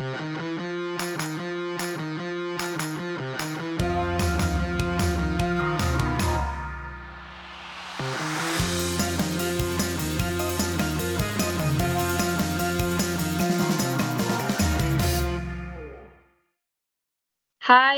Hi, 0.00 0.06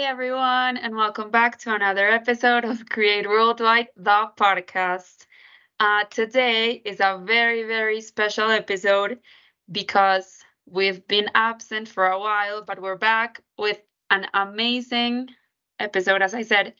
everyone, 0.00 0.78
and 0.78 0.96
welcome 0.96 1.30
back 1.30 1.58
to 1.60 1.74
another 1.74 2.08
episode 2.08 2.64
of 2.64 2.88
Create 2.88 3.28
Worldwide, 3.28 3.88
the 3.96 4.30
podcast. 4.38 5.26
Uh, 5.78 6.04
today 6.04 6.80
is 6.84 7.00
a 7.00 7.20
very, 7.22 7.64
very 7.64 8.00
special 8.00 8.50
episode 8.50 9.18
because 9.70 10.39
we've 10.70 11.06
been 11.06 11.30
absent 11.34 11.88
for 11.88 12.06
a 12.06 12.18
while, 12.18 12.62
but 12.62 12.80
we're 12.80 12.96
back 12.96 13.42
with 13.58 13.80
an 14.10 14.26
amazing 14.34 15.28
episode, 15.78 16.22
as 16.22 16.34
I 16.34 16.42
said, 16.42 16.74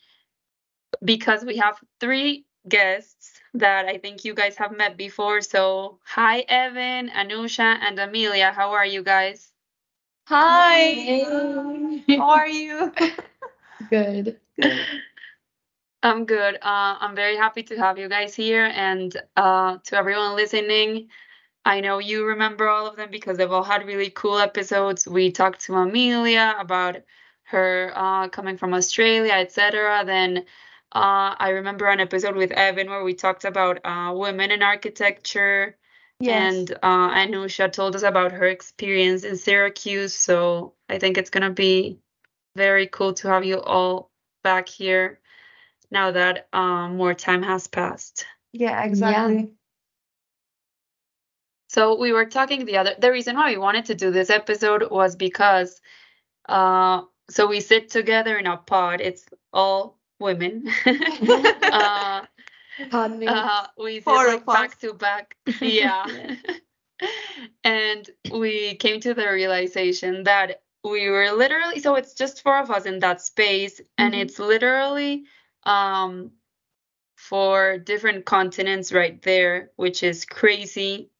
because 1.05 1.45
we 1.45 1.57
have 1.59 1.79
three 1.99 2.47
guests 2.69 3.41
that 3.55 3.87
I 3.87 3.99
think 3.99 4.25
you 4.25 4.35
guys 4.35 4.57
have 4.57 4.77
met 4.77 4.97
before. 4.97 5.41
So, 5.41 5.99
hi, 6.05 6.41
Evan, 6.41 7.09
Anusha, 7.09 7.79
and 7.81 7.99
Amelia. 7.99 8.53
How 8.53 8.71
are 8.73 8.87
you 8.87 9.03
guys? 9.03 9.53
Hi. 10.27 11.25
How 12.09 12.31
are 12.31 12.49
you? 12.49 12.93
Good. 13.91 14.39
Good. 14.61 14.81
I'm 16.03 16.25
good. 16.25 16.55
Uh, 16.57 16.97
I'm 16.99 17.15
very 17.15 17.37
happy 17.37 17.63
to 17.65 17.77
have 17.77 17.99
you 17.99 18.09
guys 18.09 18.35
here, 18.35 18.65
and 18.65 19.15
uh, 19.37 19.79
to 19.85 19.97
everyone 19.97 20.35
listening. 20.35 21.09
I 21.65 21.81
know 21.81 21.99
you 21.99 22.25
remember 22.25 22.69
all 22.69 22.87
of 22.87 22.97
them 22.97 23.11
because 23.11 23.37
they've 23.37 23.51
all 23.51 23.63
had 23.63 23.87
really 23.87 24.11
cool 24.11 24.39
episodes. 24.39 25.07
We 25.07 25.31
talked 25.31 25.63
to 25.67 25.75
Amelia 25.75 26.55
about 26.59 26.97
her 27.45 27.93
uh, 27.95 28.29
coming 28.29 28.57
from 28.57 28.73
Australia, 28.73 29.33
etc. 29.35 30.05
Then 30.07 30.39
uh, 30.93 31.35
I 31.39 31.51
remember 31.51 31.87
an 31.87 32.01
episode 32.01 32.37
with 32.37 32.51
Evan 32.53 32.89
where 32.89 33.05
we 33.05 33.15
talked 33.15 33.45
about 33.45 33.81
uh, 33.85 34.13
women 34.15 34.51
in 34.51 34.63
architecture. 34.63 35.77
Yes. 36.19 36.55
And 36.55 36.73
uh, 36.83 37.11
Anusha 37.15 37.71
told 37.71 37.95
us 37.97 38.03
about 38.03 38.33
her 38.33 38.47
experience 38.47 39.25
in 39.25 39.37
Syracuse. 39.37 40.15
So 40.15 40.75
I 40.89 40.99
think 40.99 41.19
it's 41.19 41.31
going 41.31 41.43
to 41.45 41.51
be 41.51 41.99
very 42.57 42.87
cool 42.87 43.15
to 43.15 43.29
have 43.29 43.45
you 43.45 43.61
all 43.61 44.11
back 44.43 44.69
here 44.69 45.21
now 45.91 46.11
that 46.13 46.49
um, 46.53 46.97
more 46.97 47.15
time 47.15 47.43
has 47.43 47.67
passed. 47.67 48.27
yeah, 48.53 48.83
exactly. 48.85 49.51
So 51.71 51.95
we 51.97 52.11
were 52.13 52.25
talking 52.25 52.65
the 52.65 52.79
other, 52.79 52.97
the 52.99 53.13
reason 53.13 53.37
why 53.37 53.53
we 53.53 53.57
wanted 53.57 53.85
to 53.85 53.95
do 53.95 54.11
this 54.11 54.29
episode 54.29 54.91
was 54.91 55.15
because, 55.15 55.81
uh, 56.49 57.03
so 57.31 57.47
we 57.47 57.61
sit 57.61 57.91
together 57.91 58.39
in 58.39 58.49
a 58.49 58.57
pod. 58.57 59.01
It's 59.01 59.25
all 59.53 59.97
women. 60.19 60.67
uh, 60.85 62.23
Pardon 62.91 63.19
me. 63.21 63.29
Uh, 63.29 63.67
we 63.79 63.95
did 63.95 64.03
Four 64.03 64.27
like 64.27 64.45
back 64.47 64.81
to 64.81 64.95
back. 64.95 65.37
Yeah. 65.61 66.07
and 67.63 68.11
we 68.33 68.75
came 68.75 68.99
to 69.03 69.15
the 69.15 69.31
realization 69.31 70.25
that 70.25 70.63
we 70.83 71.09
were 71.09 71.31
literally 71.31 71.79
so 71.79 71.95
it's 71.95 72.15
just 72.15 72.43
four 72.43 72.59
of 72.59 72.73
us 72.73 72.85
in 72.85 72.99
that 72.99 73.21
space 73.21 73.81
and 73.97 74.15
Mhm. 74.15 74.23
it's 74.23 74.41
literally 74.41 75.25
um 75.65 76.33
for 77.15 77.79
different 77.79 78.25
continents 78.25 78.93
right 78.93 79.23
there, 79.23 79.71
which 79.77 80.03
is 80.03 80.25
crazy 80.25 81.11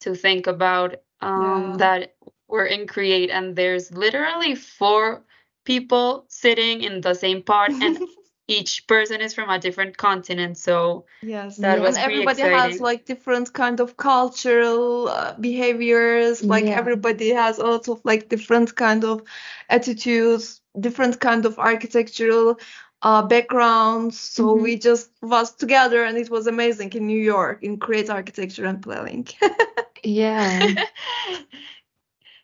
to 0.00 0.14
think 0.14 0.46
about 0.46 0.96
um 1.20 1.42
Yeah. 1.42 1.76
that 1.78 2.14
we're 2.48 2.66
in 2.66 2.86
Create 2.86 3.30
and 3.30 3.56
there's 3.56 3.90
literally 3.92 4.54
four 4.54 5.24
people 5.64 6.24
sitting 6.28 6.82
in 6.82 7.00
the 7.00 7.14
same 7.14 7.42
pod 7.42 7.72
and 7.80 7.98
each 8.48 8.86
person 8.86 9.20
is 9.20 9.34
from 9.34 9.50
a 9.50 9.58
different 9.58 9.96
continent. 9.96 10.56
So 10.58 11.06
Yes. 11.22 11.56
That 11.58 11.74
and 11.76 11.82
was 11.82 11.96
pretty 11.96 12.12
everybody 12.12 12.42
has 12.42 12.80
like 12.80 13.04
different 13.06 13.52
kind 13.52 13.80
of 13.80 13.96
cultural 13.96 15.08
uh, 15.08 15.34
behaviors. 15.40 16.42
Like 16.42 16.64
Yeah. 16.64 16.78
everybody 16.78 17.30
has 17.30 17.58
a 17.58 17.64
lot 17.66 17.88
of 17.88 18.00
like 18.04 18.28
different 18.28 18.76
kind 18.76 19.04
of 19.04 19.22
attitudes, 19.68 20.60
different 20.78 21.20
kind 21.20 21.44
of 21.46 21.58
architectural 21.58 22.58
uh, 23.06 23.22
backgrounds. 23.22 24.18
So 24.18 24.56
Mhm. 24.56 24.62
we 24.62 24.78
just 24.78 25.10
was 25.22 25.54
together 25.54 26.04
and 26.04 26.18
it 26.18 26.30
was 26.30 26.46
amazing 26.46 26.92
in 26.94 27.06
New 27.06 27.20
York 27.20 27.62
in 27.62 27.78
Create 27.78 28.10
Architecture 28.10 28.66
and 28.66 28.82
Planning. 28.82 29.28
yeah. 30.04 30.74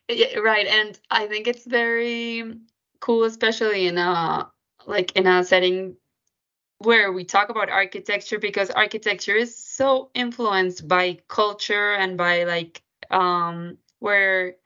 Yeah, 0.09 0.39
right. 0.39 0.67
And 0.67 0.99
I 1.11 1.27
think 1.27 1.49
it's 1.49 1.67
very 1.67 2.55
cool, 3.01 3.25
especially 3.25 3.87
in 3.87 3.99
a 3.99 4.51
like 4.87 5.13
in 5.17 5.27
a 5.27 5.45
setting 5.45 5.97
where 6.79 7.13
we 7.13 7.25
talk 7.25 7.49
about 7.51 7.71
architecture 7.71 8.39
because 8.39 8.71
architecture 8.71 9.37
is 9.37 9.57
so 9.57 10.11
influenced 10.15 10.89
by 10.89 11.19
culture 11.29 11.95
and 11.95 12.17
by 12.19 12.45
like 12.45 12.83
um 13.11 13.79
where 14.01 14.57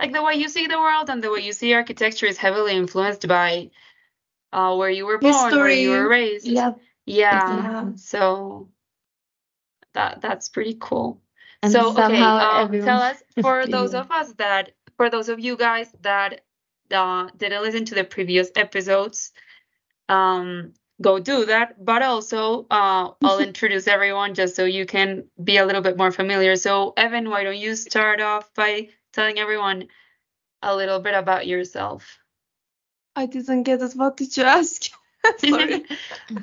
like 0.00 0.12
the 0.12 0.22
way 0.22 0.34
you 0.34 0.48
see 0.48 0.66
the 0.66 0.78
world 0.78 1.10
and 1.10 1.22
the 1.22 1.30
way 1.30 1.40
you 1.40 1.52
see 1.52 1.74
architecture 1.74 2.26
is 2.26 2.38
heavily 2.38 2.74
influenced 2.76 3.26
by 3.28 3.70
uh 4.52 4.76
where 4.76 4.90
you 4.90 5.06
were 5.06 5.18
born, 5.18 5.52
where 5.52 5.70
you 5.70 5.90
were 5.90 6.08
raised. 6.08 6.46
Yeah. 6.46 6.74
Yeah. 7.06 7.62
Yeah. 7.62 7.92
So 7.96 8.68
that 9.94 10.20
that's 10.20 10.48
pretty 10.48 10.76
cool. 10.80 11.20
And 11.62 11.72
So, 11.72 11.90
okay, 11.90 12.20
uh, 12.22 12.62
everyone. 12.64 12.86
tell 12.86 13.02
us 13.02 13.22
for 13.42 13.66
those 13.66 13.94
of 13.94 14.10
us 14.10 14.32
that, 14.34 14.72
for 14.96 15.10
those 15.10 15.28
of 15.28 15.40
you 15.40 15.56
guys 15.56 15.94
that 16.02 16.42
uh, 16.90 17.28
didn't 17.36 17.62
listen 17.62 17.84
to 17.86 17.94
the 17.94 18.04
previous 18.04 18.50
episodes, 18.56 19.32
um, 20.08 20.74
go 21.02 21.18
do 21.18 21.46
that. 21.46 21.84
But 21.84 22.02
also, 22.02 22.66
uh, 22.70 23.12
I'll 23.22 23.40
introduce 23.50 23.88
everyone 23.88 24.34
just 24.34 24.56
so 24.56 24.64
you 24.66 24.86
can 24.86 25.24
be 25.42 25.58
a 25.58 25.66
little 25.66 25.82
bit 25.82 25.98
more 25.98 26.12
familiar. 26.12 26.56
So, 26.56 26.94
Evan, 26.96 27.30
why 27.30 27.44
don't 27.44 27.58
you 27.58 27.76
start 27.76 28.20
off 28.22 28.52
by 28.54 28.90
telling 29.12 29.38
everyone 29.38 29.88
a 30.62 30.76
little 30.76 31.00
bit 31.00 31.14
about 31.14 31.48
yourself? 31.48 32.19
I 33.16 33.26
didn't 33.26 33.64
get 33.64 33.82
it. 33.82 33.92
What 33.94 34.16
did 34.16 34.36
you 34.36 34.44
ask? 34.44 34.82
Sorry. 35.38 35.84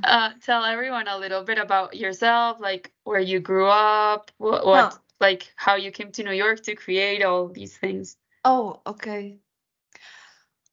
uh, 0.04 0.32
tell 0.44 0.64
everyone 0.64 1.08
a 1.08 1.18
little 1.18 1.44
bit 1.44 1.58
about 1.58 1.96
yourself, 1.96 2.60
like 2.60 2.92
where 3.04 3.20
you 3.20 3.40
grew 3.40 3.68
up, 3.68 4.32
what, 4.38 4.66
what 4.66 4.94
Huh. 4.94 4.98
like 5.20 5.52
how 5.56 5.76
you 5.76 5.92
came 5.92 6.12
to 6.12 6.24
New 6.24 6.32
York 6.34 6.62
to 6.64 6.76
create 6.76 7.24
all 7.24 7.48
these 7.48 7.76
things. 7.78 8.18
Oh, 8.46 8.82
okay. 8.86 9.40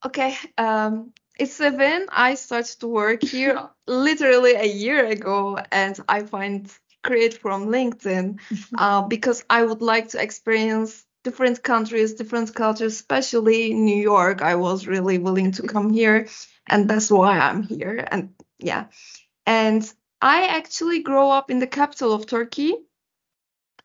Okay, 0.05 0.35
um, 0.57 1.13
it's 1.39 1.53
seven. 1.53 2.05
I 2.09 2.35
started 2.35 2.79
to 2.81 2.87
work 2.87 3.23
here 3.23 3.69
literally 3.87 4.53
a 4.53 4.65
year 4.65 5.05
ago, 5.05 5.57
and 5.71 5.99
I 6.07 6.23
find 6.23 6.69
Create 7.03 7.35
from 7.35 7.67
LinkedIn 7.67 8.39
uh, 8.79 9.03
because 9.03 9.43
I 9.47 9.63
would 9.63 9.81
like 9.83 10.09
to 10.09 10.21
experience 10.21 11.05
different 11.25 11.61
countries, 11.63 12.13
different 12.13 12.55
cultures, 12.55 12.93
especially 12.93 13.73
New 13.73 14.01
York. 14.01 14.41
I 14.41 14.55
was 14.55 14.87
really 14.87 15.17
willing 15.17 15.51
to 15.53 15.63
come 15.63 15.89
here, 15.89 16.27
and 16.67 16.89
that's 16.89 17.11
why 17.11 17.37
I'm 17.37 17.63
here. 17.63 18.07
And 18.09 18.29
yeah, 18.59 18.85
and 19.45 19.83
I 20.21 20.47
actually 20.47 21.01
grew 21.01 21.27
up 21.27 21.51
in 21.51 21.59
the 21.59 21.67
capital 21.67 22.13
of 22.13 22.27
Turkey, 22.27 22.75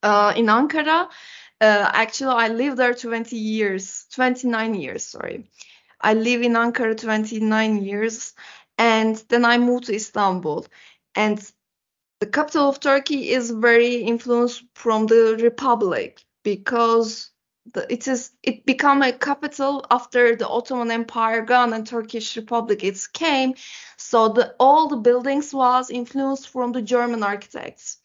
uh, 0.03 0.33
in 0.37 0.47
Ankara. 0.47 1.09
Uh, 1.61 1.91
actually, 1.93 2.35
I 2.35 2.49
lived 2.49 2.77
there 2.77 2.95
20 2.95 3.37
years, 3.37 4.07
29 4.15 4.75
years, 4.75 5.05
sorry. 5.05 5.51
I 6.01 6.15
live 6.15 6.43
in 6.43 6.53
Ankara 6.55 6.97
29 6.97 7.83
years, 7.83 8.35
and 8.79 9.17
then 9.29 9.45
I 9.45 9.59
moved 9.59 9.85
to 9.85 9.95
Istanbul. 9.95 10.67
And 11.15 11.39
the 12.21 12.27
capital 12.27 12.69
of 12.69 12.81
Turkey 12.81 13.31
is 13.31 13.51
very 13.51 13.97
influenced 13.97 14.65
from 14.75 15.07
the 15.07 15.39
Republic 15.43 16.23
because 16.43 17.30
the, 17.73 17.93
it 17.93 18.09
is 18.09 18.31
it 18.43 18.67
became 18.67 19.03
a 19.03 19.13
capital 19.13 19.85
after 19.91 20.37
the 20.37 20.49
Ottoman 20.49 20.91
Empire 20.91 21.43
gone 21.43 21.73
and 21.73 21.87
Turkish 21.87 22.37
Republic 22.37 22.85
it 22.85 22.99
came. 23.13 23.55
So 23.97 24.29
the 24.29 24.55
all 24.59 24.89
the 24.89 24.97
buildings 24.97 25.53
was 25.55 25.91
influenced 25.91 26.49
from 26.49 26.73
the 26.73 26.83
German 26.83 27.23
architects 27.23 27.99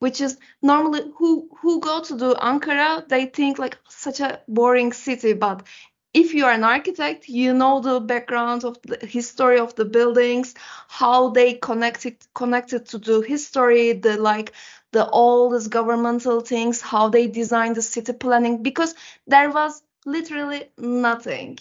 which 0.00 0.20
is 0.20 0.38
normally 0.62 1.02
who 1.16 1.48
who 1.60 1.78
go 1.80 2.02
to 2.02 2.16
the 2.16 2.34
Ankara, 2.34 3.06
they 3.08 3.26
think 3.26 3.58
like 3.58 3.78
such 3.88 4.20
a 4.20 4.40
boring 4.48 4.92
city, 4.92 5.34
but 5.34 5.66
if 6.12 6.34
you 6.34 6.44
are 6.44 6.52
an 6.52 6.64
architect, 6.64 7.28
you 7.28 7.52
know 7.52 7.80
the 7.80 8.00
background 8.00 8.64
of 8.64 8.78
the 8.82 9.04
history 9.06 9.58
of 9.58 9.74
the 9.76 9.84
buildings, 9.84 10.54
how 10.88 11.30
they 11.30 11.54
connected 11.54 12.16
connected 12.34 12.86
to 12.86 12.98
the 12.98 13.20
history, 13.20 13.92
the 13.92 14.16
like 14.16 14.52
the 14.92 15.04
all 15.06 15.50
these 15.50 15.68
governmental 15.68 16.40
things, 16.40 16.80
how 16.80 17.08
they 17.08 17.26
designed 17.28 17.76
the 17.76 17.82
city 17.82 18.12
planning, 18.12 18.62
because 18.62 18.94
there 19.26 19.50
was 19.50 19.82
literally 20.04 20.70
nothing. 20.76 21.58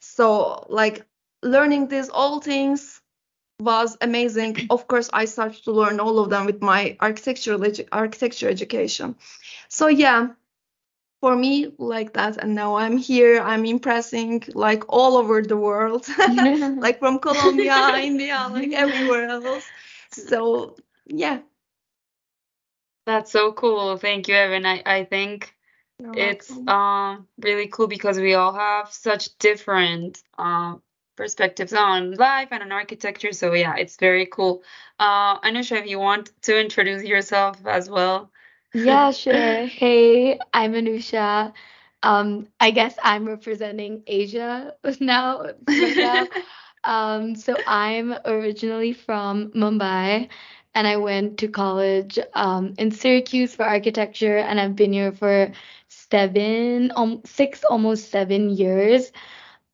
So 0.00 0.66
like 0.68 1.06
learning 1.42 1.88
these 1.88 2.08
all 2.10 2.40
things 2.40 3.00
was 3.60 3.96
amazing. 4.00 4.56
Of 4.70 4.86
course, 4.88 5.08
I 5.12 5.24
started 5.26 5.62
to 5.64 5.72
learn 5.72 6.00
all 6.00 6.18
of 6.18 6.30
them 6.30 6.46
with 6.46 6.62
my 6.62 6.96
architectural 7.00 7.60
edu- 7.60 7.88
architecture 7.92 8.48
education. 8.48 9.16
So 9.68 9.88
yeah, 9.88 10.28
for 11.26 11.36
me 11.36 11.72
like 11.78 12.12
that. 12.14 12.36
And 12.38 12.54
now 12.54 12.76
I'm 12.76 12.98
here. 12.98 13.40
I'm 13.40 13.64
impressing 13.66 14.44
like 14.54 14.84
all 14.88 15.16
over 15.16 15.42
the 15.42 15.56
world, 15.56 16.06
like 16.84 16.98
from 17.00 17.18
Colombia, 17.18 17.96
India, 18.00 18.48
like 18.52 18.72
everywhere 18.72 19.28
else. 19.28 19.72
So 20.12 20.76
yeah, 21.06 21.40
That's 23.06 23.30
so 23.32 23.52
cool. 23.52 23.96
Thank 23.98 24.28
you, 24.28 24.34
Evan. 24.36 24.66
I, 24.66 24.82
I 24.86 25.04
think 25.04 25.54
you're 26.00 26.14
it's 26.14 26.50
welcome. 26.50 26.68
um 26.68 27.28
really 27.38 27.68
cool 27.68 27.88
because 27.88 28.18
we 28.18 28.34
all 28.34 28.52
have 28.54 28.92
such 28.92 29.36
different 29.38 30.22
uh, 30.38 30.76
perspectives 31.16 31.72
on 31.72 32.12
life 32.14 32.48
and 32.52 32.62
on 32.62 32.72
architecture. 32.72 33.32
So 33.32 33.54
yeah, 33.54 33.76
it's 33.76 33.96
very 33.96 34.26
cool. 34.26 34.62
Uh, 34.98 35.40
Anusha, 35.40 35.78
if 35.78 35.86
you 35.86 35.98
want 35.98 36.30
to 36.42 36.60
introduce 36.60 37.04
yourself 37.04 37.66
as 37.66 37.90
well. 37.90 38.30
Yeah, 38.72 39.10
sure. 39.12 39.66
Hey, 39.66 40.38
I'm 40.52 40.72
Anusha. 40.72 41.52
Um, 42.02 42.48
I 42.60 42.70
guess 42.70 42.96
I'm 43.02 43.26
representing 43.26 44.02
Asia 44.06 44.74
now, 45.00 45.46
right 45.78 45.98
now. 45.98 46.28
Um, 46.84 47.34
so 47.34 47.62
I'm 47.66 48.14
originally 48.24 48.92
from 48.92 49.50
Mumbai, 49.52 50.28
and 50.74 50.86
I 50.86 50.96
went 50.96 51.38
to 51.38 51.48
college 51.48 52.18
um, 52.34 52.74
in 52.78 52.90
Syracuse 52.90 53.54
for 53.54 53.64
architecture, 53.64 54.38
and 54.38 54.60
I've 54.60 54.76
been 54.76 54.92
here 54.92 55.12
for 55.12 55.52
seven, 55.88 56.92
um, 56.96 57.22
six, 57.24 57.64
almost 57.64 58.10
seven 58.10 58.50
years. 58.50 59.12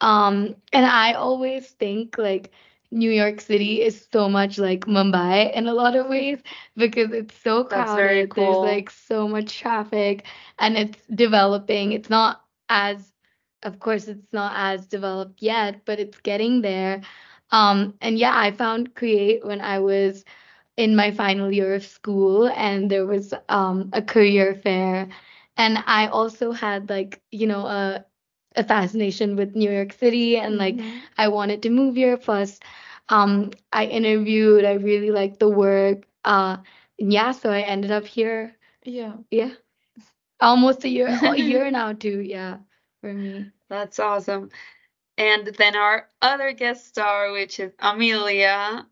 Um, 0.00 0.56
and 0.72 0.86
I 0.86 1.12
always 1.14 1.68
think 1.70 2.18
like 2.18 2.50
New 2.92 3.10
York 3.10 3.40
City 3.40 3.82
is 3.82 4.06
so 4.12 4.28
much 4.28 4.58
like 4.58 4.86
Mumbai 4.86 5.52
in 5.54 5.66
a 5.68 5.74
lot 5.74 5.96
of 5.96 6.08
ways 6.08 6.42
because 6.76 7.12
it's 7.12 7.34
so 7.36 7.64
crowded. 7.64 8.34
There's 8.36 8.62
like 8.62 8.90
so 8.90 9.28
much 9.28 9.58
traffic 9.58 10.24
and 10.58 10.76
it's 10.78 11.06
developing. 11.08 11.92
It's 11.92 12.10
not 12.10 12.44
as, 12.68 13.12
of 13.62 13.80
course, 13.80 14.08
it's 14.08 14.32
not 14.32 14.52
as 14.56 14.86
developed 14.86 15.42
yet, 15.42 15.84
but 15.86 15.98
it's 16.00 16.20
getting 16.20 16.62
there. 16.62 17.02
Um, 17.50 17.94
and 18.00 18.18
yeah, 18.18 18.32
I 18.36 18.52
found 18.52 18.94
Create 18.94 19.44
when 19.44 19.60
I 19.60 19.80
was 19.80 20.24
in 20.76 20.96
my 20.96 21.10
final 21.12 21.52
year 21.52 21.74
of 21.74 21.84
school 21.84 22.48
and 22.48 22.90
there 22.90 23.06
was 23.06 23.34
um 23.48 23.90
a 23.92 24.02
career 24.02 24.54
fair 24.54 25.08
and 25.56 25.78
I 25.86 26.06
also 26.08 26.52
had 26.52 26.88
like, 26.90 27.22
you 27.30 27.46
know, 27.46 27.66
a 27.66 28.04
a 28.56 28.64
fascination 28.64 29.36
with 29.36 29.54
New 29.56 29.70
York 29.70 29.92
City 29.92 30.36
and 30.38 30.56
like 30.58 30.76
Mhm. 30.76 31.02
I 31.18 31.28
wanted 31.28 31.62
to 31.62 31.70
move 31.70 31.96
here. 31.96 32.16
Plus, 32.16 32.60
um, 33.08 33.50
I 33.72 33.86
interviewed, 33.86 34.64
I 34.64 34.74
really 34.74 35.10
liked 35.10 35.38
the 35.40 35.48
work. 35.48 36.06
Uh, 36.24 36.58
and 36.98 37.12
yeah, 37.12 37.32
so 37.32 37.50
I 37.50 37.60
ended 37.60 37.90
up 37.90 38.06
here. 38.06 38.54
Yeah. 38.84 39.14
Yeah, 39.30 39.52
almost 40.40 40.84
a 40.84 40.88
year, 40.88 41.18
a 41.22 41.36
year 41.38 41.70
now 41.70 41.92
too. 41.92 42.20
Yeah, 42.20 42.58
for 43.00 43.12
me. 43.12 43.52
That's 43.68 43.98
awesome. 43.98 44.50
And 45.18 45.46
then 45.46 45.76
our 45.76 46.08
other 46.22 46.52
guest 46.52 46.86
star, 46.86 47.32
which 47.32 47.58
is 47.60 47.74
Amelia. 47.78 48.86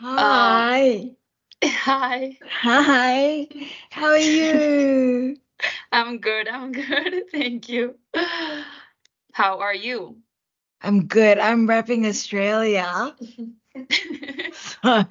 Hi. 0.00 1.16
Hi, 1.64 2.38
Hi. 2.42 3.48
How 3.90 4.06
are 4.06 4.18
you? 4.18 5.36
I'm 5.92 6.18
good. 6.18 6.48
I'm 6.48 6.72
good. 6.72 7.24
Thank 7.32 7.68
you. 7.68 7.96
How 9.32 9.60
are 9.60 9.74
you? 9.74 10.18
I'm 10.82 11.06
good. 11.06 11.38
I'm 11.38 11.66
repping 11.66 12.06
Australia. 12.06 13.14
So 14.52 15.04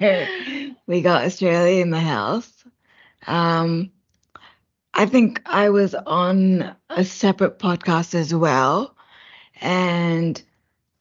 we 0.86 1.00
got 1.02 1.24
Australia 1.24 1.82
in 1.82 1.90
the 1.90 2.00
house. 2.00 2.52
Um, 3.26 3.90
I 4.94 5.06
think 5.06 5.42
I 5.46 5.70
was 5.70 5.94
on 5.94 6.74
a 6.90 7.04
separate 7.04 7.58
podcast 7.58 8.14
as 8.14 8.34
well, 8.34 8.96
and 9.60 10.40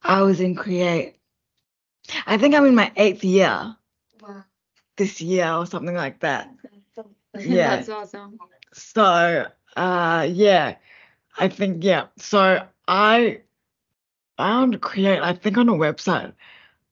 I 0.04 0.22
was 0.22 0.40
in 0.40 0.56
Create. 0.56 1.16
I 2.26 2.38
think 2.38 2.56
I'm 2.56 2.66
in 2.66 2.76
my 2.76 2.92
eighth 2.96 3.24
year 3.24 3.76
Wow. 4.22 4.44
this 4.98 5.22
year 5.22 5.52
or 5.52 5.66
something 5.66 5.96
like 5.96 6.20
that. 6.22 6.50
Yeah. 7.40 7.76
That's 7.76 7.90
awesome. 7.90 8.40
So, 8.77 9.47
uh, 9.75 10.27
yeah, 10.31 10.75
I 11.38 11.47
think, 11.50 11.83
yeah. 11.83 12.07
So 12.18 12.65
I 12.88 13.41
found 14.38 14.81
Create, 14.81 15.19
I 15.21 15.33
think 15.33 15.57
on 15.57 15.69
a 15.69 15.74
website, 15.74 16.33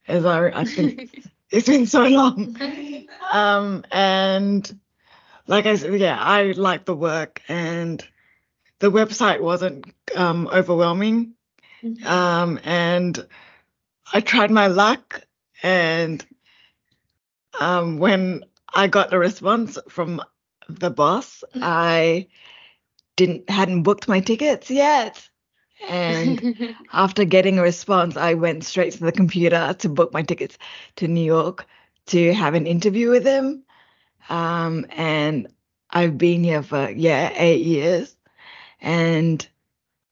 as 0.07 0.25
I, 0.25 0.47
I 0.49 0.65
think 0.65 1.09
it's 1.51 1.67
been 1.67 1.85
so 1.85 2.03
long. 2.07 2.57
Um, 3.31 3.85
and 3.91 4.79
like 5.47 5.65
I 5.65 5.75
said, 5.75 5.99
yeah, 5.99 6.17
I 6.19 6.51
like 6.51 6.85
the 6.85 6.95
work 6.95 7.41
and 7.47 8.05
the 8.79 8.91
website 8.91 9.41
wasn't 9.41 9.85
um 10.15 10.47
overwhelming. 10.51 11.33
Um, 12.05 12.59
and 12.63 13.25
I 14.13 14.21
tried 14.21 14.51
my 14.51 14.67
luck 14.67 15.21
and 15.63 16.25
um 17.59 17.99
when 17.99 18.43
I 18.73 18.87
got 18.87 19.13
a 19.13 19.19
response 19.19 19.77
from 19.89 20.21
the 20.69 20.89
boss, 20.89 21.43
I 21.55 22.27
didn't 23.15 23.49
hadn't 23.49 23.83
booked 23.83 24.07
my 24.07 24.19
tickets 24.19 24.69
yet. 24.69 25.29
And 25.87 26.75
after 26.93 27.25
getting 27.25 27.59
a 27.59 27.63
response, 27.63 28.17
I 28.17 28.33
went 28.33 28.63
straight 28.63 28.93
to 28.93 29.03
the 29.03 29.11
computer 29.11 29.75
to 29.79 29.89
book 29.89 30.13
my 30.13 30.21
tickets 30.21 30.57
to 30.97 31.07
New 31.07 31.23
York 31.23 31.65
to 32.07 32.33
have 32.33 32.53
an 32.53 32.67
interview 32.67 33.09
with 33.09 33.25
him. 33.25 33.63
Um, 34.29 34.85
and 34.91 35.47
I've 35.89 36.17
been 36.17 36.43
here 36.43 36.63
for, 36.63 36.89
yeah, 36.89 37.31
eight 37.35 37.65
years. 37.65 38.15
And 38.81 39.45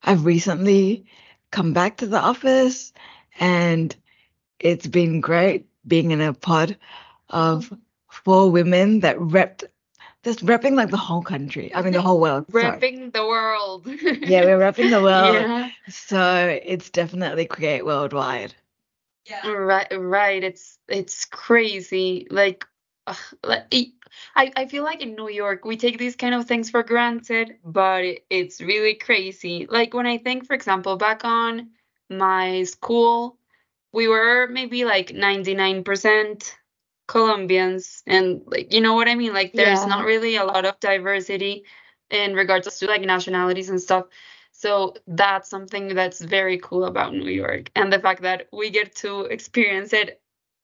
I've 0.04 0.26
recently 0.26 1.06
come 1.52 1.74
back 1.74 1.98
to 1.98 2.08
the 2.08 2.20
office 2.20 2.94
and 3.40 3.96
it's 4.60 4.88
been 4.88 5.22
great 5.22 5.68
being 5.86 6.12
in 6.12 6.22
a 6.22 6.34
pod 6.34 6.78
of 7.30 7.72
four 8.10 8.50
women 8.52 9.02
that 9.02 9.18
repped, 9.18 9.66
just 10.24 10.46
repping 10.46 10.74
like 10.76 10.90
the 10.90 10.98
whole 10.98 11.22
country. 11.22 11.74
I 11.74 11.82
mean, 11.82 11.94
the 11.94 12.02
whole 12.02 12.20
world. 12.20 12.46
sorry. 12.52 12.80
Repping 12.80 13.14
the 13.14 13.26
world. 13.26 13.88
Yeah, 14.26 14.46
we're 14.46 14.60
repping 14.60 14.90
the 14.90 15.02
world. 15.02 15.36
Yeah. 15.36 15.70
So 15.90 16.60
it's 16.66 16.90
definitely 16.90 17.46
create 17.46 17.86
worldwide. 17.86 18.54
Yeah. 19.26 19.48
Right, 19.50 19.88
right. 19.92 20.44
It's 20.44 20.78
it's 20.88 21.26
crazy. 21.26 22.28
Like, 22.30 22.66
ugh, 23.08 23.18
like 23.44 23.66
it- 23.72 23.94
I 24.36 24.52
I 24.56 24.66
feel 24.68 24.84
like 24.84 25.02
in 25.02 25.16
New 25.16 25.30
York 25.30 25.66
we 25.66 25.76
take 25.78 25.98
these 25.98 26.16
kind 26.16 26.36
of 26.36 26.46
things 26.46 26.70
for 26.70 26.84
granted, 26.84 27.58
but 27.66 28.04
it, 28.06 28.26
it's 28.30 28.62
really 28.62 28.94
crazy. 28.96 29.66
Like 29.70 29.94
when 29.94 30.06
I 30.06 30.18
think, 30.20 30.46
for 30.46 30.54
example, 30.54 30.98
back 30.98 31.26
on 31.26 31.70
my 32.10 32.64
school, 32.64 33.38
we 33.92 34.08
were 34.08 34.48
maybe 34.48 34.86
like 34.86 35.14
99% 35.14 36.56
Colombians, 37.08 38.04
and 38.08 38.44
like 38.48 38.74
you 38.74 38.82
know 38.82 38.94
what 38.96 39.10
I 39.10 39.16
mean? 39.16 39.34
Like 39.34 39.56
there's 39.56 39.84
Yeah. 39.84 39.88
not 39.88 40.06
really 40.06 40.38
a 40.38 40.46
lot 40.46 40.66
of 40.66 40.80
diversity 40.80 41.66
in 42.12 42.36
regards 42.36 42.80
to 42.80 42.88
like 42.88 43.02
nationalities 43.04 43.70
and 43.70 43.82
stuff. 43.82 44.06
So 44.54 44.96
that's 45.08 45.50
something 45.50 45.96
that's 45.96 46.22
very 46.22 46.60
cool 46.60 46.86
about 46.86 47.14
New 47.14 47.32
York, 47.32 47.72
and 47.76 47.92
the 47.94 48.00
fact 48.00 48.24
that 48.24 48.48
we 48.54 48.70
get 48.72 48.96
to 48.98 49.22
experience 49.26 49.94
it 49.94 50.22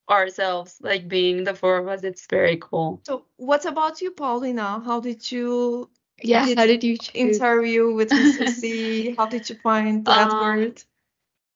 ourselves, 0.10 0.78
like 0.82 1.08
being 1.08 1.44
the 1.46 1.56
four 1.56 1.78
of 1.78 1.88
us, 1.88 2.04
it's 2.04 2.28
very 2.28 2.58
cool. 2.62 3.02
So 3.06 3.26
what 3.38 3.66
about 3.66 4.02
you, 4.02 4.12
Paulina? 4.12 4.82
How 4.86 5.00
did 5.02 5.32
you 5.32 5.90
Yeah, 6.24 6.42
Did 6.44 6.58
how 6.58 6.66
did 6.68 6.84
you 6.84 6.98
choose? 6.98 7.42
interview 7.42 7.94
with 7.94 8.14
Mr. 8.14 8.48
C? 8.48 9.16
How 9.18 9.28
did 9.28 9.50
you 9.50 9.56
find 9.56 10.06
that 10.06 10.32
Um, 10.32 10.40
word? 10.40 10.84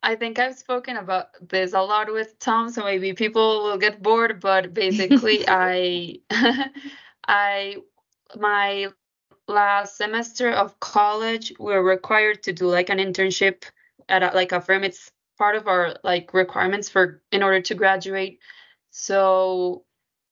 I 0.04 0.16
think 0.16 0.38
I've 0.38 0.58
spoken 0.58 0.98
about 0.98 1.28
this 1.50 1.74
a 1.74 1.80
lot 1.82 2.12
with 2.12 2.38
Tom, 2.38 2.70
so 2.70 2.84
maybe 2.84 3.14
people 3.14 3.64
will 3.64 3.78
get 3.78 4.04
bored, 4.04 4.42
but 4.42 4.74
basically 4.74 5.46
I 5.48 6.20
I 7.28 7.78
my 8.36 8.88
last 9.48 9.98
semester 9.98 10.52
of 10.52 10.80
college 10.82 11.54
we 11.58 11.74
were 11.74 11.84
required 11.84 12.44
to 12.44 12.54
do 12.54 12.68
like 12.68 12.90
an 12.90 12.98
internship 12.98 13.64
at 14.10 14.24
a, 14.24 14.36
like 14.36 14.52
a 14.52 14.60
firm. 14.60 14.84
It's 14.84 15.10
part 15.38 15.56
of 15.56 15.68
our 15.68 15.96
like 16.04 16.34
requirements 16.34 16.90
for 16.90 17.22
in 17.32 17.42
order 17.42 17.62
to 17.62 17.74
graduate. 17.74 18.40
So 18.92 19.86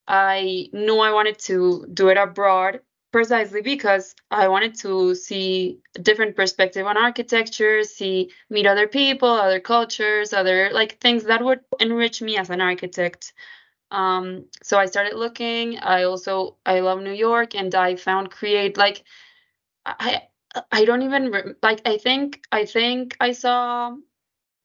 I 0.06 0.68
knew 0.74 1.00
I 1.00 1.14
wanted 1.14 1.40
to 1.40 1.88
do 1.94 2.10
it 2.10 2.18
abroad 2.18 2.82
precisely 3.12 3.62
because 3.62 4.16
I 4.32 4.48
wanted 4.48 4.76
to 4.80 5.16
see 5.16 5.80
a 5.96 6.00
different 6.00 6.36
perspective 6.36 6.86
on 6.88 6.98
architecture, 6.98 7.84
see 7.84 8.32
meet 8.50 8.66
other 8.68 8.88
people, 8.88 9.30
other 9.30 9.60
cultures, 9.60 10.34
other 10.34 10.70
like 10.74 11.00
things 11.00 11.26
that 11.26 11.44
would 11.44 11.62
enrich 11.80 12.22
me 12.22 12.38
as 12.38 12.50
an 12.50 12.62
architect. 12.62 13.34
Um, 13.92 14.46
so 14.64 14.78
I 14.80 14.88
started 14.88 15.16
looking. 15.18 15.80
I 15.80 16.04
also 16.04 16.58
I 16.66 16.82
love 16.82 17.02
New 17.02 17.14
York, 17.14 17.56
and 17.56 17.74
I 17.76 17.96
found 17.96 18.32
Create 18.32 18.78
like 18.78 19.04
I 19.86 20.24
I 20.72 20.86
don't 20.86 21.02
even 21.04 21.56
like 21.64 21.82
I 21.86 21.98
think 21.98 22.42
I 22.52 22.66
think 22.66 23.16
I 23.20 23.32
saw 23.34 23.96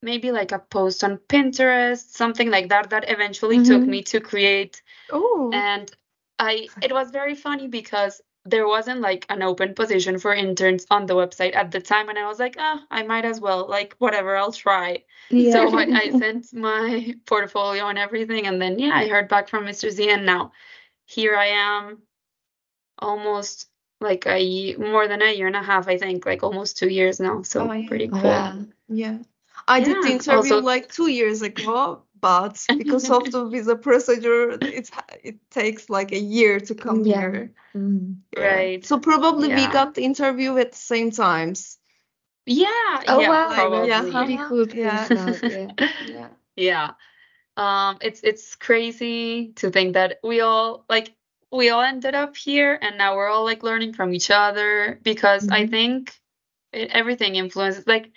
maybe 0.03 0.33
like 0.33 0.53
a 0.53 0.59
post 0.59 1.05
on 1.05 1.19
Pinterest, 1.19 1.99
something 2.11 2.51
like 2.51 2.69
that, 2.71 2.91
that 2.91 3.11
eventually 3.11 3.61
took 3.61 3.87
Mhm. 3.87 3.89
me 3.89 4.03
to 4.05 4.21
Create 4.21 4.83
Oh, 5.11 5.53
and 5.53 5.91
I 6.39 6.69
it 6.83 6.93
was 6.93 7.11
very 7.11 7.35
funny 7.35 7.69
because 7.69 8.21
there 8.47 8.67
wasn't 8.69 9.01
like 9.01 9.27
an 9.29 9.43
open 9.43 9.75
position 9.75 10.19
for 10.19 10.33
interns 10.35 10.87
on 10.91 11.07
the 11.07 11.15
website 11.15 11.55
at 11.57 11.71
the 11.71 11.81
time, 11.81 12.09
and 12.09 12.19
I 12.19 12.27
was 12.27 12.39
like, 12.39 12.57
ah, 12.59 12.83
I 12.91 13.03
might 13.03 13.25
as 13.25 13.41
well, 13.41 13.67
like 13.69 13.95
whatever, 13.99 14.37
I'll 14.37 14.53
try. 14.53 15.03
Yeah. 15.31 15.53
So 15.53 15.77
I, 15.79 15.83
I 15.85 16.11
sent 16.19 16.53
my 16.55 17.15
portfolio 17.27 17.89
and 17.89 17.99
everything, 17.99 18.47
and 18.47 18.61
then 18.63 18.79
yeah, 18.79 18.95
I 18.95 19.09
heard 19.09 19.29
back 19.29 19.49
from 19.49 19.65
Mr. 19.65 19.91
Z, 19.91 20.09
and 20.11 20.25
now 20.27 20.53
here 21.05 21.37
I 21.37 21.47
am, 21.47 21.99
almost 22.99 23.69
like 24.01 24.27
a 24.27 24.75
more 24.77 25.09
than 25.09 25.23
a 25.23 25.35
year 25.35 25.47
and 25.47 25.57
a 25.57 25.63
half, 25.63 25.89
I 25.89 25.99
think, 25.99 26.27
like 26.27 26.43
almost 26.43 26.79
two 26.79 26.89
years 26.89 27.19
now. 27.21 27.43
So 27.43 27.69
Oh, 27.69 27.73
yeah. 27.73 27.89
pretty 27.89 28.09
cool. 28.09 28.23
Wow. 28.23 28.65
Yeah. 28.89 29.19
I 29.69 29.81
did 29.81 30.03
the 30.03 30.09
interview 30.11 30.37
also- 30.37 30.61
like 30.63 30.93
two 30.93 31.09
years 31.09 31.43
ago, 31.43 32.03
but 32.21 32.69
because 32.77 33.11
of 33.11 33.31
the 33.31 33.45
visa 33.51 33.77
procedure, 33.77 34.51
it's 34.63 34.91
it 35.23 35.37
takes 35.51 35.89
like 35.91 36.13
a 36.13 36.19
year 36.19 36.61
to 36.61 36.75
come 36.75 37.05
Yeah. 37.05 37.21
here. 37.21 37.53
Mm. 37.77 38.17
Yeah. 38.37 38.43
Right. 38.43 38.85
So 38.85 38.99
probably 38.99 39.49
we 39.49 39.67
got 39.67 39.95
the 39.95 40.03
interview 40.05 40.57
at 40.59 40.73
the 40.73 40.79
same 40.79 41.11
times. 41.11 41.79
Yeah, 42.47 43.03
Oh 43.09 43.19
yeah, 43.21 43.29
wow, 43.29 43.49
probably. 43.55 43.89
yeah, 43.89 44.03
pretty 44.03 44.37
uh-huh. 44.37 44.49
cool. 44.49 44.67
Yeah. 44.75 45.09
yeah. 45.43 45.73
Yeah. 46.01 46.29
Yeah. 46.57 46.91
Um, 47.57 47.99
it's 48.01 48.21
it's 48.23 48.55
crazy 48.57 49.53
to 49.57 49.71
think 49.71 49.95
that 49.95 50.19
we 50.23 50.41
all 50.41 50.85
like 50.89 51.15
we 51.51 51.71
all 51.71 51.83
ended 51.83 52.15
up 52.15 52.37
here 52.37 52.79
and 52.81 52.99
now 52.99 53.17
we're 53.17 53.29
all 53.29 53.45
like 53.45 53.63
learning 53.63 53.95
from 53.95 54.13
each 54.15 54.31
other 54.31 54.99
because 55.03 55.49
I 55.49 55.67
Mhm. 55.67 55.71
think 55.71 56.15
it, 56.73 56.91
everything 56.93 57.37
influences 57.37 57.87
like 57.87 58.07
f- 58.07 58.13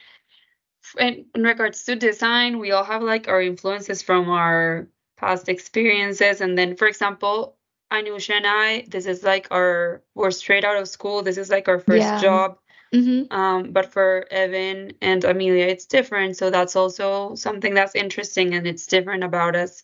in, 0.97 1.25
in 1.35 1.43
regards 1.43 1.83
to 1.85 1.95
design, 1.95 2.59
we 2.59 2.71
all 2.71 2.83
have 2.83 3.03
like 3.03 3.27
our 3.27 3.41
influences 3.41 4.01
from 4.01 4.29
our 4.29 4.87
past 5.17 5.49
experiences 5.49 6.41
and 6.41 6.57
then 6.57 6.75
for 6.75 6.87
example, 6.87 7.57
Anusha 7.91 8.31
and 8.35 8.45
I, 8.47 8.85
this 8.87 9.05
is 9.05 9.23
like 9.23 9.47
our 9.51 10.03
we're 10.15 10.31
straight 10.31 10.63
out 10.63 10.77
of 10.77 10.87
school. 10.87 11.21
This 11.23 11.37
is 11.37 11.49
like 11.49 11.67
our 11.67 11.79
first 11.79 12.01
Yeah. 12.13 12.19
job. 12.21 12.59
Mhm. 12.93 13.31
Um, 13.31 13.71
but 13.71 13.91
for 13.91 14.25
Evan 14.31 14.93
and 15.01 15.23
Amelia, 15.23 15.65
it's 15.65 15.85
different. 15.85 16.37
So 16.37 16.49
that's 16.49 16.75
also 16.75 17.35
something 17.35 17.73
that's 17.73 17.95
interesting 17.95 18.53
and 18.55 18.67
it's 18.67 18.87
different 18.87 19.23
about 19.23 19.55
us. 19.55 19.83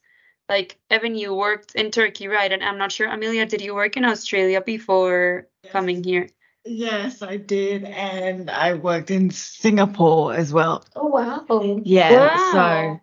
Like 0.50 0.78
Evan, 0.90 1.16
you 1.16 1.34
worked 1.34 1.76
in 1.76 1.92
Turkey, 1.92 2.28
right? 2.28 2.52
And 2.52 2.64
I'm 2.64 2.78
not 2.78 2.92
sure, 2.92 3.08
Amelia, 3.08 3.46
did 3.46 3.62
you 3.62 3.74
work 3.76 3.98
in 3.98 4.06
Australia 4.06 4.62
before 4.62 5.48
coming 5.72 6.04
here? 6.04 6.30
Yes, 6.66 7.22
I 7.22 7.38
did, 7.38 7.84
and 7.86 8.50
I 8.50 8.74
worked 8.74 9.12
in 9.12 9.30
Singapore 9.30 10.34
as 10.34 10.52
well. 10.52 10.84
Oh 10.96 11.08
wow. 11.08 11.46
Yeah, 11.84 12.36
Wow. 12.36 12.38
so 12.38 13.02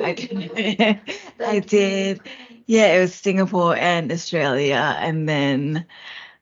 I 0.00 0.12
did. 0.14 1.00
I 1.44 1.58
did. 1.60 2.20
Yeah, 2.66 2.94
it 2.96 3.00
was 3.00 3.14
Singapore 3.14 3.76
and 3.76 4.10
Australia, 4.10 4.96
and 4.98 5.28
then 5.28 5.86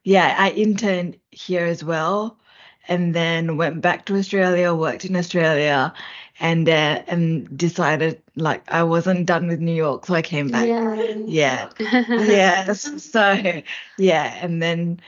yeah, 0.04 0.34
I 0.38 0.50
interned 0.50 1.18
here 1.30 1.66
as 1.66 1.84
well, 1.84 2.38
and 2.88 3.14
then 3.14 3.56
went 3.56 3.80
back 3.82 4.06
to 4.06 4.16
Australia, 4.16 4.74
worked 4.74 5.04
in 5.04 5.16
Australia, 5.16 5.92
and 6.40 6.68
uh, 6.68 7.02
and 7.08 7.56
decided 7.58 8.22
like 8.36 8.70
I 8.72 8.84
wasn't 8.84 9.26
done 9.26 9.48
with 9.48 9.60
New 9.60 9.74
York, 9.74 10.06
so 10.06 10.14
I 10.14 10.22
came 10.22 10.50
back. 10.50 10.66
Yeah. 10.66 10.94
Yeah. 11.26 11.70
Yes. 12.16 13.02
So 13.04 13.62
yeah, 13.96 14.38
and 14.42 14.62
then 14.62 15.00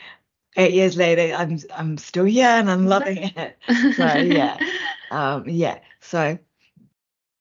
eight 0.56 0.72
years 0.72 0.96
later, 0.96 1.34
I'm 1.34 1.58
I'm 1.74 1.98
still 1.98 2.24
here 2.24 2.48
and 2.48 2.70
I'm 2.70 2.86
loving 2.86 3.32
it. 3.36 3.58
So 3.96 4.16
yeah, 4.16 4.58
um, 5.10 5.48
yeah. 5.48 5.80
So 6.00 6.38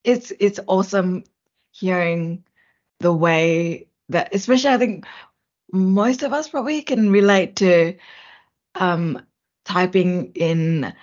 it's 0.03 0.32
it's 0.39 0.60
awesome 0.68 1.24
hearing 1.72 2.44
the 3.00 3.13
way 3.13 3.88
that, 4.10 4.34
especially 4.34 4.72
I 4.72 4.77
think 4.77 5.06
most 5.72 6.24
of 6.24 6.34
us 6.34 6.50
probably 6.50 6.82
can 6.82 7.12
relate 7.12 7.56
to 7.58 7.96
um, 8.75 9.22
typing 9.65 10.32
in 10.34 10.94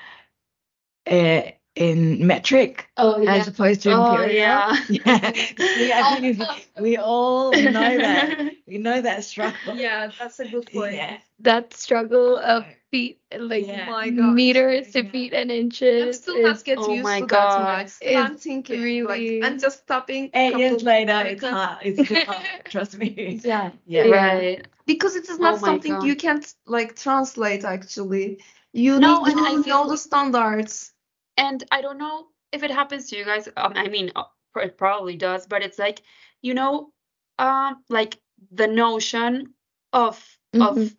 in 1.78 2.26
metric 2.26 2.88
Oh 2.96 3.20
yeah. 3.22 3.34
as 3.36 3.48
opposed 3.48 3.82
to 3.82 3.92
Oh, 3.92 4.12
imperial. 4.12 4.34
yeah. 4.34 4.76
Yeah. 4.88 5.32
See, 5.58 5.92
I 5.92 6.16
think 6.20 6.42
we 6.80 6.96
all 6.96 7.52
know 7.52 7.72
that. 7.98 8.52
We 8.68 8.76
know 8.76 9.00
that 9.00 9.24
struggle. 9.24 9.76
Yeah, 9.76 10.10
that's 10.18 10.40
a 10.40 10.46
good 10.46 10.70
point. 10.70 10.94
Yeah. 10.94 11.16
that 11.40 11.72
struggle 11.72 12.36
oh. 12.42 12.56
of 12.58 12.64
feet, 12.90 13.18
like 13.34 13.66
Yeah. 13.66 13.86
Oh 13.88 13.92
my 13.92 14.08
mm. 14.10 14.16
gosh. 14.18 14.34
meters 14.34 14.90
to 14.92 15.08
feet 15.08 15.32
and 15.32 15.50
I'm 15.50 15.56
inches. 15.58 16.18
still 16.20 16.42
not 16.42 16.56
is- 16.56 16.62
get 16.62 16.78
Oh 16.78 16.90
used 16.92 17.04
my 17.04 17.20
to 17.20 17.26
God. 17.26 17.60
that 17.60 17.84
much. 17.84 18.14
I'm 18.14 18.36
thinking 18.36 18.82
really- 18.82 19.40
like 19.40 19.50
and 19.50 19.60
just 19.60 19.78
stopping 19.84 20.30
Eight 20.34 20.56
years 20.58 20.82
later, 20.82 21.12
times. 21.12 21.30
it's 21.32 21.44
hard. 21.44 21.78
It's 21.82 22.04
still 22.04 22.24
hard. 22.26 22.46
Trust 22.64 22.98
me. 22.98 23.40
yeah. 23.44 23.70
Yeah. 23.86 24.04
Yeah. 24.04 24.14
Right. 24.16 24.68
because 24.84 25.16
it 25.16 25.24
is 25.30 25.38
Oh 25.38 25.42
not 25.42 25.60
my 25.62 25.68
something 25.68 25.92
God. 25.94 26.04
you 26.04 26.14
can't 26.16 26.46
like 26.66 26.94
translate 26.96 27.64
actually. 27.64 28.40
You 28.74 29.00
No, 29.00 29.22
need 29.24 29.34
I 29.38 29.62
to 29.62 29.68
know 29.68 29.88
the 29.88 29.96
standards. 29.96 30.92
And 31.38 31.64
I 31.72 31.82
don't 31.82 31.98
know 31.98 32.28
if 32.52 32.64
it 32.64 32.70
happens 32.72 33.08
to 33.10 33.16
you 33.18 33.24
guys. 33.24 33.48
Um, 33.56 33.74
I 33.76 33.88
mean, 33.88 34.12
uh, 34.16 34.24
it 34.56 34.78
probably 34.78 35.16
does, 35.16 35.46
but 35.46 35.62
it's 35.62 35.78
like, 35.78 36.02
you 36.42 36.54
know, 36.54 36.92
um, 37.38 37.84
like 37.90 38.20
the 38.52 38.68
notion 38.68 39.54
of 39.92 40.38
of 40.60 40.76
Mhm. 40.76 40.96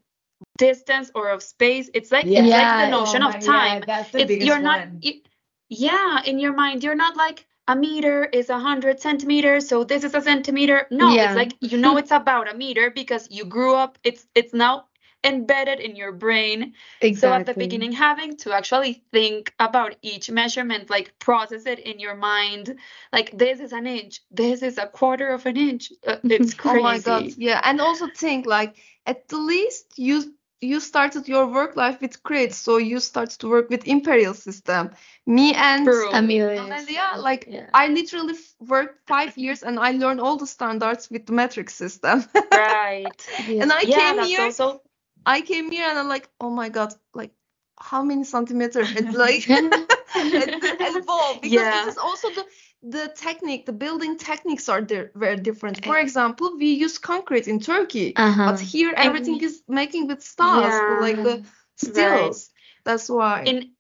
distance 0.58 1.12
or 1.16 1.30
of 1.30 1.44
space. 1.44 1.90
It's 1.94 2.12
like 2.12 2.28
Yeah. 2.28 2.44
it's 2.44 2.54
like 2.54 2.78
the 2.78 2.88
notion 2.88 3.24
Oh 3.24 3.28
of 3.30 3.40
time. 3.40 3.82
Yeah, 3.82 3.86
that's 3.86 4.12
the 4.12 4.20
It's 4.20 4.30
biggest 4.30 4.48
you're 4.48 4.60
not 4.60 4.80
one. 4.80 5.00
y- 5.04 5.22
yeah, 5.70 6.22
in 6.26 6.40
your 6.40 6.54
mind, 6.54 6.84
you're 6.84 6.96
not 6.96 7.18
like 7.18 7.48
a 7.68 7.76
meter 7.76 8.26
is 8.26 8.50
a 8.50 8.60
hundred 8.60 9.00
centimeters, 9.00 9.68
so 9.68 9.84
this 9.84 10.04
is 10.04 10.16
a 10.16 10.22
centimeter. 10.22 10.88
No, 10.92 11.16
Yeah. 11.16 11.26
it's 11.26 11.36
like 11.36 11.56
you 11.62 11.78
know 11.78 11.98
it's 12.02 12.12
about 12.12 12.50
a 12.54 12.56
meter 12.58 12.92
because 12.92 13.28
you 13.32 13.46
grew 13.46 13.76
up. 13.76 14.00
It's 14.04 14.28
it's 14.36 14.54
now 14.54 14.89
embedded 15.24 15.80
in 15.80 15.96
your 15.96 16.12
brain. 16.12 16.74
Exactly. 17.02 17.14
So 17.20 17.34
at 17.34 17.46
the 17.46 17.54
beginning, 17.54 17.92
having 17.94 18.38
to 18.38 18.54
actually 18.54 19.04
think 19.12 19.54
about 19.60 19.96
each 20.02 20.30
measurement, 20.30 20.90
like 20.90 21.18
process 21.20 21.66
it 21.66 21.80
in 21.80 22.00
your 22.00 22.16
mind, 22.16 22.76
like 23.12 23.38
this 23.38 23.60
is 23.60 23.72
an 23.74 23.88
inch, 23.88 24.22
this 24.32 24.62
is 24.64 24.78
a 24.78 24.88
quarter 24.88 25.30
of 25.30 25.46
an 25.46 25.58
inch. 25.58 25.92
Uh, 26.06 26.18
it's 26.24 26.54
Oh 26.64 26.72
crazy. 26.72 26.84
my 26.84 27.00
god, 27.00 27.32
yeah. 27.38 27.62
And 27.64 27.80
also 27.82 28.08
think 28.08 28.46
like 28.46 28.76
at 29.06 29.28
the 29.30 29.38
least 29.38 29.94
you 29.98 30.34
you 30.62 30.80
started 30.80 31.28
your 31.28 31.48
work 31.48 31.76
life 31.76 32.02
with 32.02 32.22
Create, 32.24 32.54
so 32.54 32.78
you 32.78 33.00
started 33.00 33.40
to 33.40 33.48
work 33.50 33.70
with 33.70 33.88
Imperial 33.88 34.34
system. 34.34 34.92
Me 35.26 35.54
and 35.54 35.86
True. 35.86 36.10
Amelia. 36.12 36.62
Amelia, 36.64 37.08
like 37.18 37.46
Yeah. 37.48 37.70
I 37.74 37.88
literally 37.88 38.34
worked 38.60 39.08
five 39.08 39.38
years 39.38 39.64
and 39.64 39.80
I 39.80 39.92
learned 39.92 40.20
all 40.20 40.38
the 40.38 40.48
standards 40.48 41.10
with 41.10 41.26
the 41.28 41.34
metric 41.34 41.70
system. 41.70 42.26
Right. 42.52 43.28
Yeah. 43.38 43.64
and 43.64 43.72
I 43.72 43.84
yeah, 43.84 43.98
came 44.00 44.16
that's 44.16 44.30
here, 44.30 44.42
also 44.42 44.82
I 45.26 45.42
came 45.42 45.72
here 45.72 45.86
and 45.88 46.00
I'm 46.00 46.08
like, 46.08 46.30
oh 46.40 46.50
my 46.50 46.70
god, 46.70 46.94
like 47.14 47.32
how 47.80 48.04
many 48.04 48.24
centimeters? 48.24 48.90
It's 48.96 49.14
like 49.16 49.44
it's 49.50 50.98
evolved 50.98 51.42
because 51.42 51.66
Yeah. 51.66 51.72
this 51.86 51.94
is 51.94 51.98
also 51.98 52.30
the 52.30 52.46
the 52.82 53.12
technique, 53.16 53.66
the 53.66 53.74
building 53.74 54.18
techniques 54.18 54.70
are 54.70 54.82
very 55.16 55.38
different. 55.38 55.86
For 55.86 55.98
example, 55.98 56.58
we 56.58 56.72
use 56.74 56.98
concrete 56.98 57.48
in 57.48 57.60
Turkey, 57.60 58.14
Uh-huh. 58.16 58.52
but 58.52 58.60
here 58.62 58.94
everything 58.96 59.42
is 59.42 59.64
making 59.68 60.08
with 60.08 60.22
stars, 60.24 60.76
Yeah. 60.76 61.00
like 61.02 61.24
the 61.24 61.44
stills. 61.78 62.50
That's 62.86 63.10
why. 63.10 63.44
in 63.46 63.72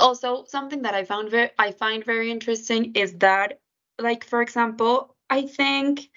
also 0.00 0.44
something 0.46 0.82
that 0.82 0.94
I 0.94 1.04
found 1.04 1.30
very 1.30 1.50
I 1.58 1.72
find 1.72 2.04
very 2.04 2.30
interesting 2.30 2.94
is 2.94 3.14
that 3.18 3.60
like 3.98 4.24
for 4.24 4.42
example, 4.42 5.16
I 5.30 5.42
think 5.46 6.08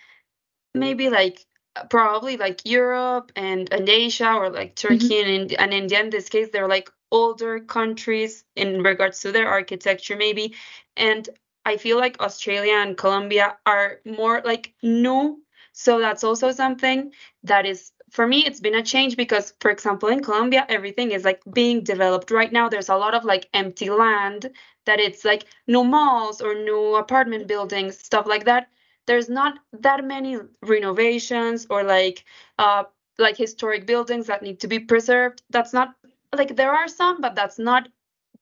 maybe 0.74 1.10
like 1.10 1.46
probably 1.90 2.38
like 2.38 2.62
Europe 2.66 3.32
and, 3.36 3.72
and 3.74 3.88
Asia 3.88 4.34
or 4.34 4.50
like 4.50 4.76
mm-hmm. 4.76 4.94
Turkey 4.94 5.20
and, 5.20 5.30
Ind- 5.30 5.60
and 5.60 5.74
India 5.74 6.00
in 6.00 6.10
this 6.10 6.30
case 6.30 6.50
they're 6.52 6.68
like 6.68 6.90
older 7.12 7.60
countries 7.60 8.44
in 8.56 8.84
regards 8.84 9.20
to 9.22 9.32
their 9.32 9.48
architecture 9.48 10.16
maybe. 10.16 10.56
And 10.96 11.28
I 11.66 11.78
feel 11.78 11.98
like 11.98 12.22
Australia 12.22 12.74
and 12.74 12.98
Colombia 12.98 13.58
are 13.66 14.00
more 14.06 14.42
like 14.44 14.74
new. 14.84 15.42
So 15.72 16.00
that's 16.00 16.24
also 16.24 16.52
something 16.52 17.12
that 17.44 17.66
is 17.66 17.92
for 18.10 18.26
me 18.26 18.46
it's 18.46 18.60
been 18.60 18.76
a 18.76 18.84
change 18.84 19.16
because 19.16 19.54
for 19.60 19.70
example 19.72 20.10
in 20.10 20.22
Colombia 20.22 20.66
everything 20.68 21.12
is 21.12 21.24
like 21.24 21.42
being 21.54 21.84
developed 21.84 22.32
right 22.32 22.52
now. 22.52 22.70
There's 22.70 22.90
a 22.90 22.96
lot 22.96 23.14
of 23.14 23.24
like 23.24 23.48
empty 23.54 23.90
land 23.90 24.52
that 24.86 25.00
it's 25.00 25.24
like 25.24 25.46
new 25.68 25.84
malls 25.84 26.42
or 26.42 26.56
new 26.56 26.96
apartment 26.96 27.48
buildings 27.48 28.00
stuff 28.00 28.26
like 28.26 28.46
that 28.46 28.70
there's 29.10 29.28
not 29.28 29.60
that 29.74 30.06
many 30.06 30.38
renovations 30.62 31.66
or 31.72 31.84
like 31.84 32.24
uh 32.60 32.84
like 33.18 33.36
historic 33.36 33.88
buildings 33.88 34.28
that 34.28 34.44
need 34.44 34.60
to 34.62 34.68
be 34.68 34.80
preserved. 34.80 35.42
That's 35.50 35.74
not 35.74 35.96
like 36.36 36.56
there 36.56 36.72
are 36.72 36.88
some 36.88 37.20
but 37.20 37.36
that's 37.36 37.58
not 37.58 37.90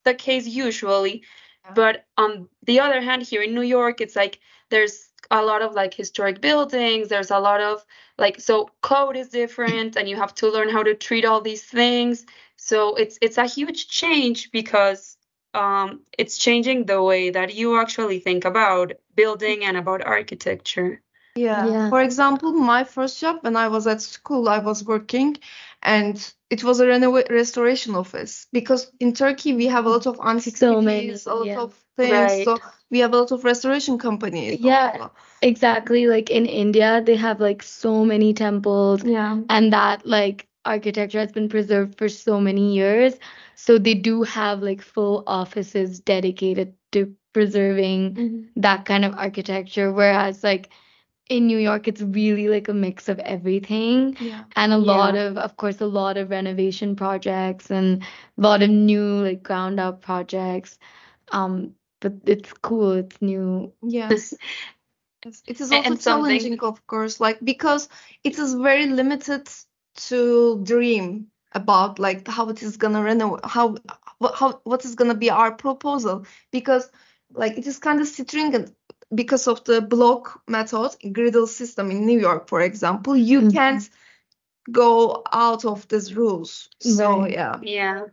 the 0.04 0.14
case 0.14 0.46
usually. 0.46 1.24
But 1.70 2.06
on 2.18 2.50
the 2.64 2.82
other 2.82 3.02
hand 3.02 3.24
here 3.24 3.42
in 3.42 3.56
New 3.56 3.62
York 3.78 4.02
it's 4.02 4.16
like 4.18 4.40
there's 4.70 5.10
a 5.32 5.42
lot 5.42 5.62
of 5.62 5.74
like 5.74 5.94
historic 5.94 6.42
buildings. 6.42 7.08
There's 7.08 7.32
a 7.32 7.40
lot 7.40 7.62
of 7.62 7.86
like 8.18 8.42
so 8.42 8.70
code 8.82 9.16
is 9.16 9.30
different 9.30 9.96
and 9.96 10.10
you 10.10 10.18
have 10.18 10.36
to 10.36 10.50
learn 10.50 10.70
how 10.70 10.84
to 10.84 10.96
treat 10.96 11.26
all 11.26 11.42
these 11.42 11.64
things. 11.64 12.26
So 12.58 12.96
it's 12.96 13.18
it's 13.22 13.38
a 13.38 13.46
huge 13.46 13.88
change 13.88 14.52
because 14.52 15.17
um 15.54 16.02
it's 16.18 16.38
changing 16.38 16.86
the 16.86 17.02
way 17.02 17.30
that 17.30 17.54
you 17.56 17.80
actually 17.80 18.20
think 18.20 18.46
about 18.46 18.94
building 19.16 19.64
and 19.66 19.78
about 19.78 20.06
architecture 20.06 21.02
Yeah. 21.36 21.68
Yeah. 21.70 21.90
For 21.90 22.02
example, 22.02 22.52
my 22.54 22.84
first 22.84 23.22
job 23.22 23.36
when 23.44 23.56
I 23.56 23.68
was 23.68 23.86
at 23.88 24.02
school, 24.02 24.50
I 24.50 24.60
was 24.60 24.84
working 24.84 25.38
and 25.84 26.16
it 26.50 26.64
was 26.64 26.80
a 26.80 26.86
renova- 26.86 27.30
restoration 27.30 27.96
office 27.96 28.48
because 28.52 28.92
in 29.00 29.14
Turkey 29.14 29.54
we 29.54 29.68
have 29.68 29.86
a 29.86 29.90
lot 29.90 30.08
of 30.08 30.20
antique 30.20 30.58
So 30.58 30.82
many, 30.82 31.12
a 31.12 31.34
lot 31.36 31.46
yeah. 31.46 31.60
of 31.62 31.74
things. 31.96 32.12
Right. 32.12 32.46
So 32.46 32.58
we 32.90 33.00
have 33.00 33.14
a 33.14 33.18
lot 33.18 33.32
of 33.32 33.44
restoration 33.44 33.98
companies. 33.98 34.60
Yeah. 34.60 34.92
also. 34.94 35.12
Exactly. 35.42 36.08
Like 36.08 36.30
in 36.32 36.46
India, 36.46 37.02
they 37.06 37.16
have 37.16 37.40
like 37.40 37.62
so 37.64 38.04
many 38.06 38.34
temples, 38.34 39.04
Yeah. 39.04 39.38
and 39.50 39.72
that 39.74 40.06
like 40.06 40.47
architecture 40.68 41.20
has 41.20 41.32
been 41.32 41.50
preserved 41.50 41.98
for 41.98 42.10
so 42.10 42.40
many 42.40 42.74
years. 42.76 43.14
So 43.56 43.78
they 43.80 43.94
do 43.96 44.24
have 44.24 44.62
like 44.62 44.82
full 44.82 45.24
offices 45.26 46.00
dedicated 46.00 46.74
to 46.92 47.16
preserving 47.34 48.50
that 48.56 48.86
kind 48.86 49.06
of 49.06 49.14
architecture. 49.16 49.92
Whereas 49.92 50.44
like 50.44 50.70
in 51.30 51.48
New 51.48 51.58
York, 51.58 51.88
it's 51.88 52.02
really 52.02 52.48
like 52.48 52.68
a 52.70 52.74
mix 52.74 53.10
of 53.10 53.20
everything. 53.20 54.16
Yeah. 54.20 54.44
And 54.56 54.72
a 54.74 54.78
lot 54.78 55.16
of, 55.16 55.38
of 55.38 55.58
course, 55.58 55.82
a 55.82 55.86
lot 55.86 56.18
of 56.18 56.30
renovation 56.30 56.96
projects 56.96 57.70
and 57.72 58.04
a 58.38 58.42
lot 58.42 58.62
of 58.62 58.70
new 58.70 59.24
like 59.24 59.44
ground 59.44 59.80
up 59.80 60.02
projects. 60.02 60.80
Um, 61.32 61.74
but 62.00 62.14
it's 62.26 62.54
cool. 62.54 62.92
It's 62.94 63.22
new. 63.22 63.74
Yes. 63.82 64.34
Yes, 65.26 65.42
It 65.48 65.60
is 65.60 65.72
also 65.72 65.84
and 65.90 66.00
something- 66.02 66.40
challenging, 66.40 66.60
of 66.62 66.86
course, 66.88 67.20
like 67.20 67.40
because 67.44 67.90
it 68.24 68.38
is 68.38 68.54
very 68.54 68.86
limited 68.86 69.50
to 69.98 70.62
dream 70.64 71.28
about 71.54 72.00
like 72.00 72.28
how 72.28 72.50
it 72.50 72.62
is 72.64 72.78
gonna 72.78 73.02
renovate, 73.04 73.40
how 73.46 73.76
how 74.36 74.62
what 74.64 74.86
is 74.86 74.96
gonna 74.96 75.16
be 75.16 75.30
our 75.30 75.52
proposal 75.52 76.26
because 76.52 76.90
like 77.34 77.58
it 77.58 77.68
is 77.68 77.80
kind 77.80 78.00
of 78.02 78.08
stringent 78.08 78.74
because 79.14 79.48
of 79.48 79.64
the 79.66 79.82
block 79.82 80.42
method, 80.48 80.92
griddle 81.14 81.48
system 81.48 81.92
in 81.92 82.06
New 82.06 82.20
York, 82.20 82.48
for 82.48 82.62
example, 82.62 83.16
you 83.16 83.42
Mhm. 83.42 83.54
can't 83.54 83.90
go 84.72 85.24
out 85.32 85.66
of 85.66 85.88
these 85.90 86.16
rules. 86.16 86.70
So 86.80 87.22
Right. 87.22 87.32
yeah. 87.32 87.60
Yeah. 87.62 88.06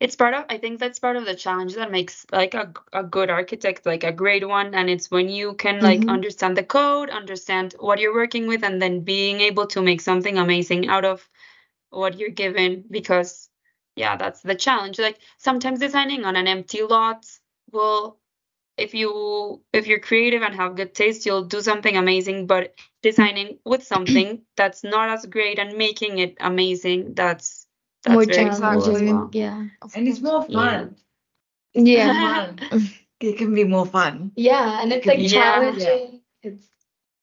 It's 0.00 0.16
part 0.16 0.34
of, 0.34 0.44
I 0.50 0.58
think 0.58 0.78
that's 0.80 0.98
part 0.98 1.16
of 1.16 1.24
the 1.24 1.34
challenge 1.34 1.74
that 1.74 1.90
makes 1.90 2.26
like 2.32 2.54
a, 2.54 2.72
a 2.92 3.02
good 3.02 3.30
architect, 3.30 3.86
like 3.86 4.04
a 4.04 4.12
great 4.12 4.46
one. 4.46 4.74
And 4.74 4.90
it's 4.90 5.10
when 5.10 5.28
you 5.28 5.54
can 5.54 5.80
like 5.80 6.04
Mhm. 6.04 6.08
understand 6.08 6.56
the 6.56 6.64
code, 6.64 7.10
understand 7.10 7.74
what 7.78 7.98
you're 8.00 8.14
working 8.14 8.46
with, 8.46 8.62
and 8.64 8.80
then 8.82 9.00
being 9.02 9.40
able 9.40 9.66
to 9.68 9.82
make 9.82 10.00
something 10.02 10.38
amazing 10.38 10.88
out 10.88 11.04
of 11.04 11.28
what 11.90 12.18
you're 12.18 12.30
given. 12.30 12.84
Because, 12.90 13.50
yeah, 13.96 14.16
that's 14.16 14.42
the 14.42 14.54
challenge. 14.56 14.98
Like 14.98 15.18
sometimes 15.38 15.80
designing 15.80 16.24
on 16.24 16.36
an 16.36 16.48
empty 16.48 16.82
lot 16.82 17.26
will, 17.72 18.18
if 18.78 18.94
you 18.94 19.62
if 19.72 19.86
you're 19.86 20.00
creative 20.00 20.42
and 20.42 20.54
have 20.56 20.76
good 20.76 20.94
taste, 20.94 21.26
you'll 21.26 21.44
do 21.44 21.60
something 21.62 21.96
amazing. 21.96 22.46
But 22.46 22.74
designing 23.02 23.58
with 23.64 23.84
something 23.84 24.42
that's 24.56 24.84
not 24.84 25.10
as 25.10 25.26
great 25.26 25.58
and 25.58 25.76
making 25.78 26.18
it 26.18 26.36
amazing, 26.40 27.14
that's 27.14 27.65
that's 28.06 28.14
More 28.14 28.24
very 28.26 28.50
cool 28.50 28.86
as 28.88 29.02
challenging. 29.02 29.06
well. 29.06 29.30
Yeah. 29.32 29.66
And 29.94 30.08
it's 30.08 30.20
course. 30.20 30.20
more 30.20 30.46
Yeah. 30.48 30.78
fun. 30.78 30.96
Yeah. 31.74 32.56
Fun. 32.70 32.88
It 33.20 33.38
can 33.38 33.54
be 33.54 33.64
more 33.64 33.86
fun. 33.86 34.32
Yeah, 34.36 34.80
and 34.82 34.92
it's 34.92 35.06
like 35.06 35.18
Yeah. 35.20 35.28
challenging. 35.30 36.22
It's 36.42 36.66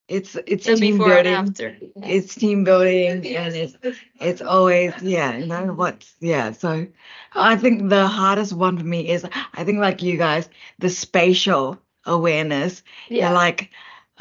It's 0.08 0.36
it's 0.48 0.66
The 0.66 0.76
team 0.76 0.98
before 0.98 1.14
and 1.14 1.24
building. 1.24 1.34
after. 1.34 1.78
It's 2.04 2.36
team 2.36 2.64
building 2.64 3.26
and 3.36 3.56
it's 3.56 3.78
it's 4.20 4.42
always 4.42 4.94
yeah, 5.02 5.38
you 5.38 5.46
know 5.48 5.74
what's 5.74 6.16
yeah. 6.20 6.52
So 6.52 6.88
I 7.34 7.56
think 7.58 7.90
the 7.90 8.08
hardest 8.08 8.54
one 8.54 8.78
for 8.78 8.84
me 8.86 9.10
is 9.10 9.26
I 9.54 9.64
think 9.64 9.80
like 9.80 10.02
you 10.04 10.18
guys, 10.18 10.50
the 10.80 10.90
spatial 10.90 11.78
awareness. 12.06 12.84
yeah. 13.10 13.28
You're 13.28 13.36
like, 13.36 13.70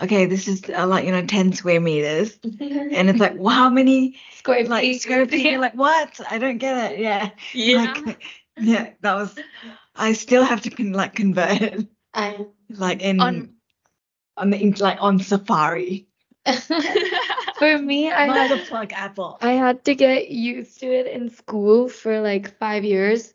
okay, 0.02 0.26
this 0.26 0.48
is 0.48 0.62
uh, 0.68 0.86
like 0.86 1.04
you 1.06 1.12
know 1.12 1.24
10 1.24 1.52
square 1.54 1.80
meters. 1.80 2.38
And 2.42 3.08
it's 3.10 3.18
like, 3.20 3.34
well, 3.36 3.54
how 3.54 3.70
many 3.70 4.16
Square 4.36 4.66
like 4.66 4.82
feet. 4.82 5.02
square 5.02 5.26
feet? 5.26 5.46
You're 5.52 5.60
like, 5.60 5.74
what? 5.74 6.20
I 6.30 6.38
don't 6.38 6.58
get 6.58 6.92
it. 6.92 6.98
Yeah. 7.00 7.30
Yeah. 7.54 7.94
Like, 8.04 8.22
yeah, 8.60 8.90
that 9.00 9.14
was 9.14 9.38
I 9.96 10.12
still 10.12 10.44
have 10.44 10.60
to 10.62 10.70
con- 10.70 10.92
like 10.92 11.14
convert 11.14 11.62
it 11.62 11.86
I 12.12 12.46
like 12.68 13.00
in 13.02 13.20
On- 13.20 13.54
on 14.36 14.50
the 14.50 14.58
in- 14.60 14.74
like 14.78 14.98
on 15.00 15.18
Safari. 15.20 16.06
For 17.58 17.78
me, 17.78 18.10
I 18.10 18.26
Not 18.26 18.36
had 18.48 18.58
to 18.58 18.66
plug 18.66 18.92
Apple. 18.92 19.38
I 19.40 19.52
had 19.52 19.84
to 19.84 19.94
get 19.94 20.28
used 20.30 20.80
to 20.80 20.86
it 20.86 21.06
in 21.06 21.30
school 21.30 21.88
for 21.88 22.20
like 22.20 22.58
five 22.58 22.84
years. 22.84 23.32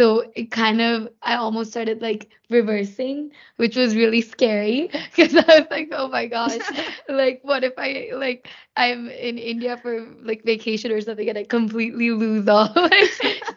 So 0.00 0.24
it 0.34 0.50
kind 0.50 0.80
of, 0.80 1.08
I 1.22 1.36
almost 1.36 1.70
started 1.70 2.00
like 2.02 2.30
reversing, 2.50 3.32
which 3.56 3.76
was 3.76 3.94
really 3.96 4.22
scary 4.22 4.88
because 5.16 5.36
I 5.36 5.60
was 5.60 5.66
like, 5.70 5.88
oh 5.92 6.08
my 6.08 6.26
gosh, 6.26 6.70
like 7.08 7.40
what 7.42 7.64
if 7.64 7.74
I 7.78 8.10
like 8.14 8.48
I'm 8.76 9.08
in 9.10 9.38
India 9.38 9.76
for 9.76 10.06
like 10.22 10.44
vacation 10.44 10.90
or 10.92 11.00
something 11.00 11.28
and 11.28 11.38
I 11.38 11.44
completely 11.44 12.10
lose 12.10 12.48
all 12.48 12.72
like 12.74 13.10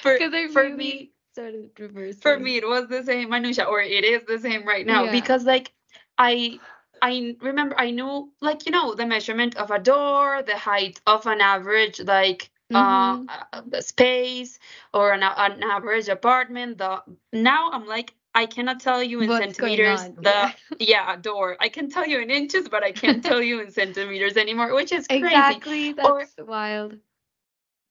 For, 0.00 0.18
because 0.18 0.34
I 0.34 0.42
for 0.52 0.64
really 0.64 0.76
me, 0.76 1.12
started 1.32 1.70
reversing. 1.78 2.20
for 2.22 2.38
me, 2.38 2.56
it 2.56 2.66
was 2.68 2.88
the 2.88 3.02
same, 3.04 3.30
Manusha, 3.30 3.66
or 3.66 3.80
it 3.80 4.04
is 4.04 4.24
the 4.24 4.38
same 4.38 4.66
right 4.66 4.86
now 4.86 5.04
Yeah. 5.04 5.12
because 5.12 5.44
like 5.44 5.72
I 6.18 6.60
I 7.02 7.36
remember 7.40 7.78
I 7.78 7.90
knew 7.90 8.32
like 8.40 8.66
you 8.66 8.72
know 8.72 8.94
the 8.94 9.06
measurement 9.06 9.56
of 9.56 9.70
a 9.70 9.78
door, 9.78 10.42
the 10.42 10.56
height 10.56 11.00
of 11.06 11.26
an 11.26 11.40
average 11.40 12.00
like 12.00 12.50
Uh, 12.74 13.18
uh, 13.28 13.62
the 13.66 13.82
space 13.82 14.58
or 14.94 15.12
an, 15.12 15.22
an 15.22 15.62
average 15.62 16.08
apartment. 16.08 16.78
The 16.78 17.02
now 17.32 17.70
I'm 17.72 17.86
like 17.86 18.14
I 18.34 18.46
cannot 18.46 18.80
tell 18.80 19.02
you 19.02 19.20
in 19.22 19.30
What's 19.30 19.36
centimeters 19.54 20.10
the 20.16 20.52
yeah. 20.78 21.16
door. 21.20 21.56
I 21.60 21.68
can 21.68 21.90
tell 21.90 22.06
you 22.06 22.20
in 22.20 22.30
inches, 22.30 22.68
but 22.68 22.84
I 22.84 22.92
can't 22.92 23.22
tell 23.24 23.42
you 23.42 23.60
in 23.60 23.70
centimeters 23.72 24.36
anymore, 24.36 24.74
which 24.74 24.92
is 24.92 25.08
crazy. 25.08 25.60
Exactly, 25.60 25.92
Or- 26.02 26.20
that's 26.20 26.34
wild. 26.38 26.98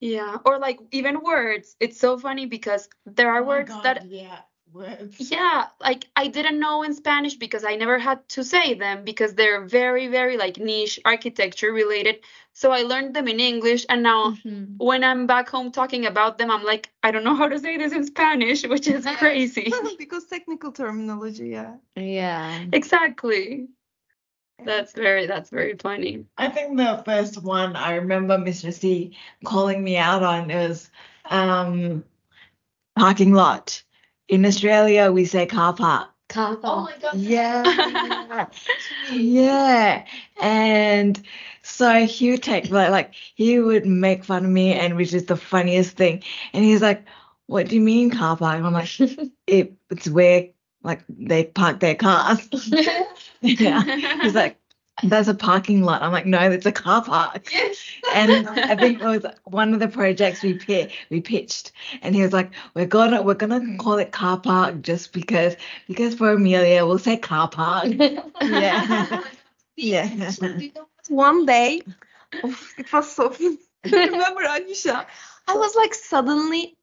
Yeah, 0.02 0.38
or 0.46 0.60
like 0.60 0.80
even 0.92 1.22
words. 1.24 1.76
It's 1.80 2.00
so 2.00 2.18
funny 2.20 2.46
because 2.46 2.90
there 3.06 3.32
are 3.32 3.44
Oh 3.44 3.46
words 3.46 3.70
God, 3.70 3.84
that 3.84 4.06
yeah, 4.06 4.42
words. 4.73 5.32
yeah, 5.32 5.67
like 5.82 6.08
I 6.15 6.27
didn't 6.27 6.60
know 6.60 6.84
in 6.84 6.93
Spanish 6.93 7.36
because 7.36 7.63
I 7.63 7.75
never 7.75 7.97
had 7.99 8.27
to 8.30 8.43
say 8.43 8.73
them 8.75 9.03
because 9.03 9.34
they're 9.36 9.65
very, 9.65 10.08
very 10.08 10.38
like 10.38 10.58
niche 10.58 10.99
architecture 11.06 11.71
related. 11.71 12.17
So 12.53 12.71
I 12.71 12.82
learned 12.84 13.15
them 13.15 13.27
in 13.27 13.39
English 13.39 13.86
and 13.89 14.03
now 14.03 14.32
Mhm. 14.32 14.75
when 14.77 15.03
I'm 15.03 15.27
back 15.27 15.49
home 15.49 15.71
talking 15.71 16.06
about 16.06 16.38
them, 16.38 16.51
I'm 16.51 16.63
like, 16.63 16.91
I 17.03 17.12
don't 17.12 17.23
know 17.23 17.36
how 17.36 17.47
to 17.47 17.60
say 17.60 17.77
this 17.77 17.93
in 17.93 18.06
Spanish, 18.06 18.63
which 18.67 18.88
is 18.88 19.06
crazy. 19.17 19.71
because 19.97 20.25
technical 20.25 20.71
terminology, 20.71 21.49
yeah. 21.49 21.75
Yeah. 21.95 22.65
Exactly. 22.73 23.67
That's 24.65 24.93
very 24.93 25.27
that's 25.27 25.49
very 25.49 25.75
funny. 25.77 26.25
I 26.38 26.49
think 26.49 26.77
the 26.77 27.01
first 27.06 27.41
one 27.43 27.75
I 27.75 27.95
remember 27.95 28.38
Mr. 28.38 28.71
C 28.71 29.15
calling 29.45 29.84
me 29.84 29.97
out 29.97 30.23
on 30.23 30.49
is 30.51 30.89
um 31.30 32.03
parking 32.97 33.34
lot. 33.34 33.84
In 34.28 34.46
Australia 34.46 35.12
we 35.12 35.26
say 35.26 35.46
car 35.46 35.74
park. 35.74 36.10
Car 36.30 36.56
park. 36.58 36.63
Oh 36.66 36.82
my 36.84 36.98
god. 37.02 37.16
Yeah. 37.16 38.48
yeah. 39.12 40.06
And 40.42 41.22
so 41.63 42.06
he 42.06 42.32
would 42.32 42.44
take 42.44 42.70
like 42.70 42.90
like 42.90 43.13
he 43.36 43.60
would 43.60 43.86
make 43.86 44.24
fun 44.24 44.46
of 44.46 44.52
me 44.52 44.74
and 44.74 44.96
which 44.96 45.13
is 45.13 45.26
the 45.26 45.38
funniest 45.38 45.96
thing. 45.96 46.24
And 46.54 46.66
he's 46.66 46.82
like, 46.82 47.06
What 47.46 47.70
do 47.70 47.76
you 47.76 47.82
mean 47.82 48.10
car 48.12 48.36
park? 48.36 48.62
I'm 48.62 48.74
like, 48.74 48.90
it, 49.48 49.74
it's 49.90 50.10
where 50.10 50.50
like 50.84 51.04
they 51.10 51.46
park 51.46 51.80
their 51.80 51.96
cars. 51.96 52.48
yeah. 53.42 53.84
He's 54.22 54.36
like, 54.36 54.58
That's 55.03 55.27
a 55.27 55.33
parking 55.36 55.83
lot. 55.83 56.01
I'm 56.01 56.12
like, 56.12 56.25
no, 56.25 56.39
it's 56.49 56.65
a 56.65 56.71
car 56.71 57.03
park. 57.03 57.49
Yes. 57.53 57.77
And 58.15 58.47
I 58.47 58.75
think 58.75 58.99
it 58.99 59.05
was 59.05 59.25
one 59.43 59.73
of 59.73 59.79
the 59.79 59.88
projects 59.88 60.41
we 60.41 60.55
pi- 60.57 60.91
we 61.12 61.21
pitched, 61.21 61.71
and 62.01 62.15
he 62.15 62.21
was 62.23 62.33
like, 62.33 62.51
"We're 62.73 62.88
gonna 62.88 63.21
we're 63.21 63.36
gonna 63.36 63.77
call 63.77 63.99
it 63.99 64.12
car 64.12 64.39
park 64.39 64.81
just 64.81 65.13
because 65.13 65.55
because 65.88 66.15
for 66.15 66.31
Amelia 66.31 66.86
we'll 66.86 66.97
say 66.99 67.17
car 67.17 67.47
park." 67.47 67.88
Yeah, 68.41 69.23
yeah. 69.75 70.31
One 71.10 71.45
day, 71.45 71.81
oh, 72.43 72.60
it 72.77 72.91
was 72.91 73.12
so. 73.12 73.36
Remember, 73.86 74.41
Anisha? 74.41 75.05
I 75.47 75.55
was 75.55 75.75
like, 75.75 75.93
suddenly, 75.93 76.75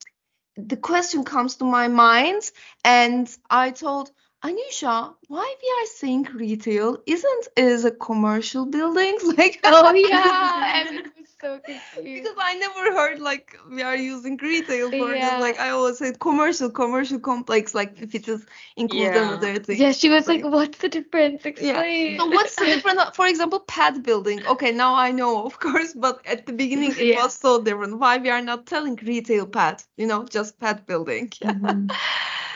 the 0.56 0.76
question 0.76 1.24
comes 1.24 1.56
to 1.56 1.64
my 1.64 1.88
mind, 1.88 2.50
and 2.84 3.28
I 3.50 3.70
told 3.70 4.10
Anisha, 4.44 5.14
why 5.28 5.54
we 5.62 5.68
are 5.82 5.86
saying 5.86 6.24
retail 6.34 6.98
isn't 7.06 7.48
is 7.56 7.84
a 7.86 7.90
commercial 7.90 8.66
buildings 8.66 9.22
like 9.38 9.58
oh 9.64 9.92
yeah, 9.94 10.86
and 10.86 10.98
it 10.98 11.06
so 11.40 11.58
confused. 11.60 12.04
because 12.04 12.36
I 12.38 12.54
never 12.56 12.92
heard 12.98 13.20
like 13.20 13.58
we 13.70 13.82
are 13.82 13.96
using 13.96 14.36
retail 14.36 14.90
for 14.90 15.08
this. 15.08 15.32
Like 15.40 15.58
I 15.58 15.70
always 15.70 15.98
said 15.98 16.18
commercial, 16.18 16.70
commercial 16.70 17.18
complex, 17.18 17.74
like 17.74 18.00
if 18.02 18.14
it 18.14 18.28
is 18.28 18.44
include 18.76 19.02
Yeah. 19.02 19.28
another 19.28 19.58
thing. 19.58 19.80
Yeah, 19.80 19.92
she 19.92 20.08
was 20.10 20.28
Like- 20.28 20.42
like, 20.44 20.52
"What's 20.52 20.78
the 20.78 20.88
difference? 20.90 21.44
Explain." 21.46 22.18
So 22.18 22.26
what's 22.26 22.54
the 22.56 22.66
difference? 22.66 23.00
For 23.16 23.26
example, 23.26 23.60
pad 23.60 24.02
building. 24.02 24.46
Okay, 24.46 24.72
now 24.72 24.94
I 24.94 25.10
know, 25.10 25.44
of 25.46 25.58
course, 25.58 25.92
but 25.94 26.20
at 26.26 26.46
the 26.46 26.52
beginning 26.52 26.90
it 26.92 26.98
Yeah. 26.98 27.22
was 27.22 27.34
so 27.34 27.62
different. 27.62 27.98
Why 27.98 28.18
we 28.18 28.28
are 28.30 28.42
not 28.42 28.66
telling 28.66 28.96
retail 28.96 29.46
pad? 29.46 29.82
You 29.96 30.06
know, 30.06 30.24
just 30.24 30.58
pad 30.60 30.84
building. 30.86 31.28
Mhm. 31.42 31.90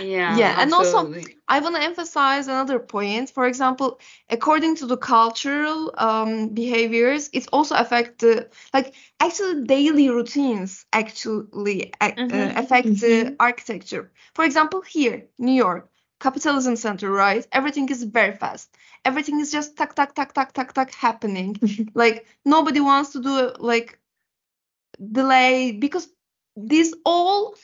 Yeah. 0.00 0.36
Yeah, 0.36 0.60
and 0.62 0.72
also- 0.72 1.12
I 1.48 1.60
wanna 1.60 1.77
to 1.77 1.77
emphasize 1.82 2.46
another 2.48 2.78
point. 2.78 3.30
For 3.30 3.46
example, 3.46 3.98
according 4.30 4.76
to 4.76 4.86
the 4.86 4.96
cultural 4.96 5.92
um, 5.98 6.48
behaviors, 6.48 7.30
it 7.32 7.46
also 7.52 7.74
affect 7.76 8.20
the 8.20 8.48
like 8.72 8.94
actually 9.20 9.64
daily 9.64 10.08
routines 10.10 10.86
actually 10.92 11.92
uh, 12.00 12.12
Mhm. 12.16 12.52
affect 12.56 13.00
the 13.00 13.34
Mhm. 13.34 13.36
architecture. 13.40 14.10
For 14.34 14.44
example, 14.44 14.82
here, 14.82 15.26
New 15.38 15.52
York, 15.66 15.90
capitalism 16.20 16.76
center, 16.76 17.10
right? 17.10 17.46
Everything 17.52 17.88
is 17.88 18.02
very 18.04 18.34
fast. 18.34 18.76
Everything 19.04 19.40
is 19.40 19.50
just 19.52 19.76
tuck 19.76 19.94
tuck 19.94 20.14
tuck 20.14 20.32
tuck 20.34 20.52
tuck 20.52 20.72
tuck 20.72 20.90
happening. 20.92 21.56
like 21.94 22.26
nobody 22.44 22.80
wants 22.80 23.12
to 23.12 23.20
do 23.20 23.52
like 23.58 23.98
delay 25.12 25.72
because 25.72 26.08
this 26.56 26.94
all 27.04 27.54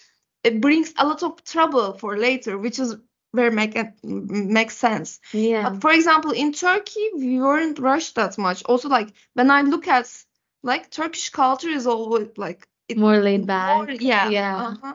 it 0.42 0.60
brings 0.60 0.92
a 0.98 1.06
lot 1.06 1.22
of 1.22 1.42
trouble 1.44 1.94
for 1.94 2.16
later, 2.16 2.58
which 2.58 2.78
is 2.78 2.96
very 3.34 3.50
make 3.50 3.76
makes 4.04 4.76
sense. 4.76 5.20
Yeah. 5.32 5.70
But 5.70 5.80
for 5.82 5.92
example, 5.92 6.32
in 6.32 6.52
Turkey, 6.52 7.10
we 7.16 7.40
weren't 7.40 7.78
rushed 7.78 8.14
that 8.16 8.38
much. 8.38 8.62
Also, 8.64 8.88
like 8.88 9.12
when 9.34 9.50
I 9.50 9.62
look 9.62 9.88
at 9.88 10.06
like 10.62 10.90
Turkish 10.90 11.30
culture 11.30 11.68
is 11.68 11.86
always 11.86 12.28
like 12.36 12.66
it 12.88 12.96
More 12.98 13.18
laid 13.18 13.46
back. 13.46 13.76
more- 13.76 13.90
yeah, 13.90 14.30
Yeah. 14.30 14.56
uh-huh. 14.68 14.94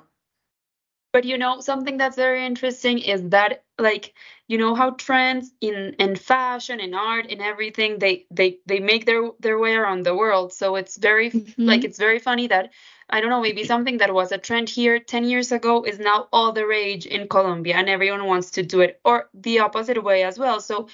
But 1.12 1.25
you 1.25 1.38
know, 1.39 1.60
something 1.60 1.97
that's 1.97 2.15
very 2.15 2.45
interesting 2.45 2.99
is 2.99 3.30
that 3.30 3.63
like 3.80 4.13
you 4.47 4.58
know 4.60 4.75
how 4.75 4.91
trends 4.91 5.52
in 5.60 5.95
in 5.99 6.15
fashion 6.15 6.80
and 6.80 6.93
art 6.95 7.28
and 7.32 7.41
everything 7.41 7.97
they 7.99 8.28
they 8.30 8.60
they 8.67 8.80
make 8.80 9.06
their 9.06 9.32
their 9.39 9.58
way 9.58 9.73
around 9.75 10.04
the 10.06 10.15
world. 10.15 10.54
So 10.54 10.75
it's 10.75 10.97
very 10.97 11.32
like 11.58 11.82
Mhm. 11.82 11.86
it's 11.86 11.97
very 11.97 12.19
funny 12.19 12.47
that 12.47 12.71
I 13.10 13.22
don't 13.22 13.30
know, 13.30 13.41
maybe 13.41 13.63
something 13.63 13.98
that 13.98 14.13
was 14.13 14.32
a 14.32 14.38
trend 14.38 14.69
here 14.69 15.00
10 15.00 15.24
years 15.24 15.52
ago 15.52 15.84
is 15.84 16.00
now 16.00 16.28
all 16.32 16.52
the 16.52 16.65
rage 16.65 17.06
in 17.06 17.28
Colombia 17.28 17.76
and 17.76 17.89
everyone 17.89 18.26
wants 18.26 18.52
to 18.52 18.63
do 18.63 18.82
it 18.82 19.00
or 19.04 19.30
the 19.34 19.60
opposite 19.60 20.04
way 20.04 20.24
as 20.24 20.38
well. 20.38 20.62
So 20.62 20.88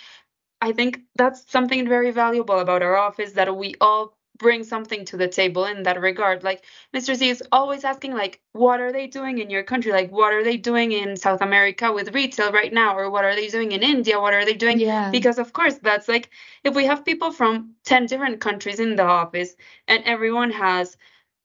I 0.62 0.72
think 0.72 1.02
that's 1.16 1.50
something 1.52 1.88
very 1.88 2.12
valuable 2.12 2.60
about 2.60 2.82
our 2.84 2.96
office 2.96 3.34
that 3.34 3.56
we 3.56 3.76
all 3.82 4.18
bring 4.38 4.64
something 4.64 5.06
to 5.06 5.18
the 5.18 5.28
table 5.28 5.66
in 5.66 5.84
that 5.84 6.00
regard. 6.00 6.44
Like 6.44 6.64
Mr. 6.94 7.16
Z 7.16 7.30
is 7.30 7.44
always 7.52 7.84
asking 7.84 8.14
like 8.14 8.42
what 8.54 8.80
are 8.80 8.92
they 8.92 9.08
doing 9.08 9.38
in 9.40 9.50
your 9.50 9.64
country? 9.64 9.92
Like 9.92 10.12
what 10.12 10.34
are 10.34 10.44
they 10.44 10.58
doing 10.58 10.92
in 10.92 11.16
South 11.18 11.42
America 11.42 11.92
with 11.92 12.14
retail 12.14 12.52
right 12.52 12.74
now 12.74 12.98
or 12.98 13.10
what 13.10 13.26
are 13.26 13.36
they 13.36 13.48
doing 13.48 13.72
in 13.72 13.84
India? 13.84 14.20
What 14.20 14.34
are 14.34 14.46
they 14.46 14.56
doing? 14.56 14.80
Yeah. 14.80 15.12
Because 15.12 15.40
of 15.40 15.54
course 15.54 15.76
that's 15.76 16.08
like 16.08 16.30
if 16.64 16.76
we 16.76 16.86
have 16.86 17.06
people 17.06 17.32
from 17.32 17.76
10 17.84 18.06
different 18.08 18.40
countries 18.40 18.80
in 18.80 18.96
the 18.96 19.04
office 19.04 19.56
and 19.88 20.04
everyone 20.06 20.52
has 20.52 20.98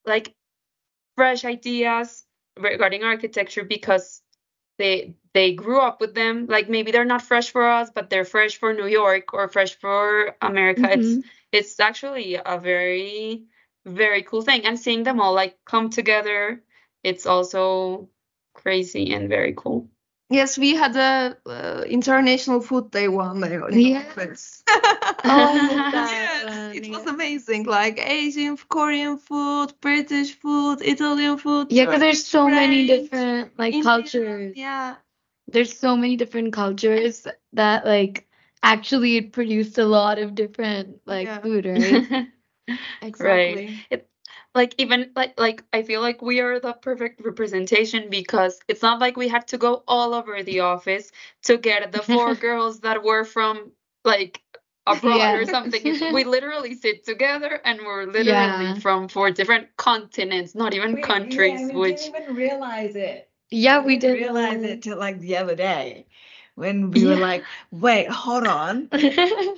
like 0.04 0.34
fresh 1.16 1.44
ideas 1.44 2.24
regarding 2.58 3.04
architecture 3.04 3.64
because 3.64 4.22
they 4.78 5.14
they 5.34 5.54
grew 5.54 5.80
up 5.80 6.00
with 6.00 6.14
them. 6.14 6.46
Like 6.46 6.68
maybe 6.68 6.90
they're 6.92 7.04
not 7.04 7.22
fresh 7.22 7.50
for 7.50 7.64
us 7.64 7.90
but 7.90 8.10
they're 8.10 8.24
fresh 8.24 8.58
for 8.58 8.72
New 8.74 8.86
York 8.86 9.34
or 9.34 9.48
fresh 9.48 9.76
for 9.76 10.36
America. 10.42 10.90
It's 10.92 11.18
Mhm. 11.18 11.24
it's 11.52 11.80
actually 11.80 12.36
a 12.36 12.58
very 12.58 13.44
very 13.86 14.22
cool 14.22 14.42
thing. 14.42 14.64
And 14.66 14.78
seeing 14.78 15.04
them 15.04 15.20
all 15.20 15.34
like 15.34 15.58
come 15.64 15.90
together 15.90 16.62
it's 17.04 17.26
also 17.26 18.08
crazy 18.54 19.12
and 19.14 19.28
very 19.28 19.54
cool 19.56 19.88
Yes, 20.30 20.58
we 20.58 20.74
had 20.76 20.96
a 20.96 21.36
uh, 21.46 21.82
international 21.86 22.60
food 22.60 22.90
day 22.90 23.08
one 23.08 23.40
day 23.40 23.54
in 23.54 23.78
Yeah. 23.80 24.04
Oh, 25.24 25.44
I 25.44 25.58
love 25.58 25.90
that 25.90 26.10
yes, 26.12 26.76
it 26.76 26.90
was 26.90 27.06
amazing. 27.06 27.64
Like 27.64 27.98
Asian, 27.98 28.56
Korean 28.68 29.18
food, 29.18 29.74
British 29.80 30.34
food, 30.34 30.80
Italian 30.82 31.38
food. 31.38 31.68
Yeah, 31.70 31.84
because 31.84 32.00
there's 32.00 32.24
so 32.24 32.48
many 32.48 32.86
different 32.86 33.58
like 33.58 33.74
Indian, 33.74 33.82
cultures. 33.82 34.56
Yeah. 34.56 34.96
There's 35.48 35.76
so 35.78 35.96
many 35.96 36.16
different 36.16 36.52
cultures 36.52 37.26
that 37.52 37.84
like 37.84 38.26
actually 38.62 39.16
it 39.18 39.32
produced 39.32 39.78
a 39.78 39.84
lot 39.84 40.18
of 40.18 40.34
different 40.34 41.00
like 41.06 41.26
Yeah. 41.26 41.38
food, 41.40 41.66
right? 41.66 42.28
Exactly. 43.02 43.68
Like 44.54 44.74
even 44.78 45.10
like 45.16 45.38
like 45.38 45.64
I 45.72 45.82
feel 45.82 46.00
like 46.00 46.22
we 46.22 46.40
are 46.40 46.58
the 46.60 46.72
perfect 46.74 47.24
representation 47.24 48.10
because 48.10 48.60
it's 48.68 48.82
not 48.82 49.00
like 49.00 49.16
we 49.16 49.28
had 49.28 49.46
to 49.48 49.58
go 49.58 49.82
all 49.86 50.14
over 50.14 50.42
the 50.42 50.60
office 50.60 51.12
to 51.44 51.56
get 51.58 51.92
the 51.92 52.02
four 52.02 52.34
girls 52.46 52.80
that 52.80 53.02
were 53.02 53.24
from 53.24 53.72
like 54.04 54.42
abroad 54.86 55.34
or 55.34 55.44
something. 55.46 55.82
We 56.10 56.24
literally 56.24 56.74
sit 56.74 57.04
together 57.04 57.60
and 57.64 57.80
we're 57.80 58.06
literally 58.06 58.66
Yeah. 58.66 58.74
from 58.74 59.08
four 59.08 59.30
different 59.30 59.76
continents, 59.76 60.54
not 60.54 60.74
even 60.74 60.94
We- 60.94 61.00
yeah, 61.00 61.06
countries, 61.06 61.68
we 61.68 61.74
which 61.80 62.02
didn't 62.02 62.16
even 62.24 62.34
realize 62.36 62.96
it. 62.96 63.30
Yeah, 63.50 63.84
we 63.84 63.96
didn't 63.96 64.16
did 64.16 64.22
realize 64.24 64.62
it 64.62 64.82
till 64.82 64.98
like 64.98 65.20
the 65.20 65.36
other 65.36 65.54
day 65.54 66.06
when 66.60 66.90
we 66.92 67.04
were 67.06 67.16
like, 67.16 67.44
wait, 67.72 68.08
hold 68.08 68.46
on. 68.46 68.88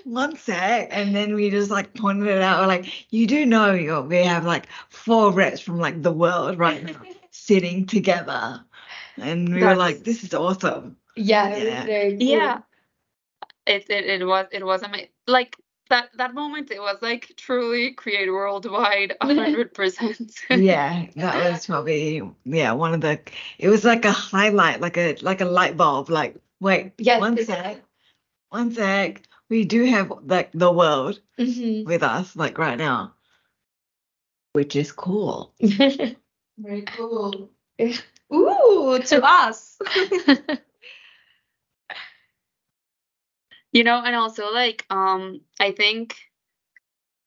One 0.04 0.36
sec, 0.36 0.88
and 0.90 1.14
then 1.14 1.34
we 1.34 1.50
just 1.50 1.70
like 1.70 1.94
pointed 1.94 2.28
it 2.28 2.42
out. 2.42 2.60
We're 2.62 2.66
like, 2.68 3.12
you 3.12 3.26
do 3.26 3.44
know 3.46 3.72
you 3.74 4.00
we 4.02 4.18
have 4.18 4.44
like 4.46 4.66
four 4.90 5.32
reps 5.32 5.60
from 5.60 5.78
like 5.78 6.02
the 6.02 6.12
world 6.12 6.58
right 6.58 6.82
now 6.82 7.02
sitting 7.30 7.86
together, 7.86 8.64
and 9.18 9.54
we 9.54 9.62
were 9.64 9.76
like, 9.76 10.04
this 10.04 10.24
is 10.24 10.34
awesome. 10.34 10.96
Yeah, 11.16 11.48
it 11.50 11.64
was 11.64 11.64
Yeah. 11.64 11.84
very 11.84 12.10
cool. 12.12 12.26
yeah. 12.28 12.58
It 13.66 13.86
it, 13.90 14.06
it 14.22 14.26
was 14.26 14.46
it 14.52 14.64
was 14.64 14.82
amazing. 14.82 15.08
Like 15.26 15.56
that 15.90 16.10
that 16.16 16.34
moment 16.34 16.70
it 16.70 16.80
was 16.80 16.98
like 17.02 17.32
truly 17.36 17.92
create 17.92 18.30
worldwide 18.30 19.16
a 19.20 19.26
hundred 19.34 19.74
percent. 19.78 20.32
Yeah, 20.50 21.06
that 21.16 21.50
was 21.52 21.66
probably 21.66 22.22
yeah 22.44 22.72
one 22.72 22.94
of 22.94 23.00
the. 23.00 23.20
It 23.58 23.68
was 23.68 23.84
like 23.84 24.04
a 24.04 24.12
highlight, 24.12 24.80
like 24.80 24.96
a 24.96 25.16
like 25.22 25.40
a 25.40 25.44
light 25.46 25.76
bulb. 25.76 26.10
Like, 26.10 26.36
wait, 26.62 26.92
Yes, 26.98 27.20
one 27.20 27.38
it 27.38 27.46
sec, 27.46 27.82
one 28.50 28.72
sec. 28.72 29.22
We 29.50 29.64
do 29.64 29.84
have 29.84 30.12
like 30.24 30.50
the 30.52 30.72
world 30.72 31.20
Mhm. 31.38 31.84
with 31.86 32.02
us, 32.02 32.36
like 32.36 32.58
right 32.58 32.78
now, 32.78 33.14
which 34.52 34.76
is 34.76 34.92
cool. 34.92 35.54
Very 36.58 36.82
cool. 36.96 37.50
Ooh, 38.34 38.98
to 39.04 39.24
us. 39.24 39.78
You 43.72 43.84
know, 43.84 44.02
and 44.04 44.14
also 44.14 44.50
like 44.52 44.86
um 44.90 45.40
I 45.60 45.72
think 45.72 46.16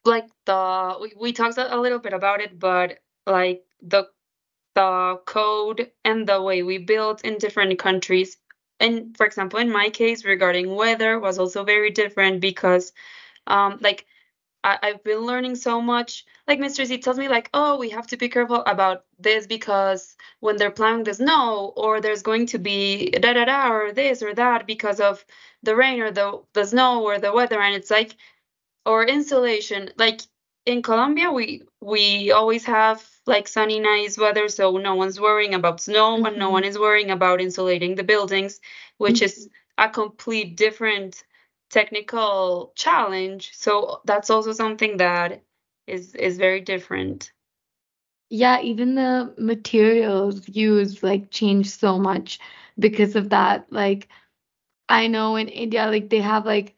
like 0.06 0.28
the 0.46 0.98
we, 1.02 1.14
we 1.20 1.34
talked 1.34 1.58
a 1.58 1.76
a 1.76 1.80
little 1.80 2.00
bit 2.00 2.14
about 2.14 2.42
it, 2.42 2.60
but 2.60 3.00
like 3.26 3.64
the 3.82 4.08
the 4.76 5.22
code 5.26 5.92
and 6.06 6.28
the 6.28 6.42
way 6.42 6.64
we 6.64 6.78
build 6.80 7.22
in 7.24 7.38
different 7.38 7.78
countries. 7.80 8.38
And 8.80 9.16
for 9.18 9.26
example, 9.26 9.60
in 9.60 9.72
my 9.72 9.90
case 9.90 10.26
regarding 10.26 10.76
weather 10.76 11.20
was 11.20 11.40
also 11.40 11.64
very 11.64 11.92
different 11.92 12.42
because 12.42 12.94
um 13.48 13.78
like 13.82 14.06
I, 14.64 14.80
I've 14.84 15.04
been 15.04 15.20
learning 15.20 15.56
so 15.56 15.82
much. 15.82 16.26
Like 16.48 16.60
Mr. 16.60 16.86
Z 16.86 17.00
tells 17.00 17.18
me, 17.20 17.30
like, 17.30 17.50
oh, 17.54 17.78
we 17.78 17.90
have 17.92 18.08
to 18.08 18.18
be 18.18 18.30
careful 18.30 18.64
about 18.66 19.06
this 19.20 19.48
because 19.48 20.16
when 20.42 20.58
they're 20.58 20.72
plowing 20.72 21.04
the 21.04 21.14
snow, 21.14 21.74
or 21.78 22.02
there's 22.02 22.24
going 22.24 22.48
to 22.48 22.60
be 22.60 23.12
da 23.12 23.34
da 23.34 23.46
da, 23.46 23.72
or 23.72 23.92
this 23.94 24.22
or 24.24 24.34
that 24.36 24.68
because 24.68 25.00
of 25.00 25.26
the 25.64 25.76
rain 25.76 26.02
or 26.02 26.12
the 26.12 26.42
the 26.54 26.66
snow 26.66 27.04
or 27.04 27.20
the 27.20 27.34
weather, 27.34 27.62
and 27.62 27.76
it's 27.76 27.92
like, 27.92 28.16
or 28.86 29.06
insulation. 29.06 29.92
Like 29.98 30.22
in 30.66 30.82
Colombia, 30.84 31.32
we 31.32 31.64
we 31.82 32.32
always 32.32 32.66
have 32.66 33.08
like 33.28 33.48
sunny, 33.48 33.80
nice 33.80 34.18
weather, 34.18 34.48
so 34.50 34.78
no 34.78 34.96
one's 34.96 35.20
worrying 35.20 35.54
about 35.54 35.82
snow, 35.82 36.16
and 36.16 36.38
no 36.38 36.46
mm-hmm. 36.46 36.52
one 36.54 36.64
is 36.64 36.78
worrying 36.80 37.12
about 37.12 37.42
insulating 37.42 37.96
the 37.96 38.04
buildings, 38.04 38.60
which 38.98 39.22
is 39.22 39.48
mm-hmm. 39.48 39.90
a 39.90 39.90
complete 39.90 40.56
different 40.58 41.24
technical 41.70 42.72
challenge. 42.76 43.52
So 43.54 44.02
that's 44.06 44.30
also 44.30 44.52
something 44.54 44.98
that 44.98 45.42
is 45.88 46.16
is 46.16 46.38
very 46.38 46.62
different. 46.62 47.32
Yeah, 48.30 48.62
even 48.62 48.96
the 48.96 49.34
materials 49.38 50.48
used 50.50 51.04
like 51.04 51.32
change 51.32 51.70
so 51.70 52.00
much 52.00 52.40
because 52.78 53.16
of 53.16 53.30
that. 53.30 53.72
Like 53.72 54.08
I 54.90 55.08
know 55.08 55.36
in 55.36 55.48
India, 55.48 55.88
like 55.88 56.10
they 56.10 56.22
have 56.22 56.46
like 56.46 56.76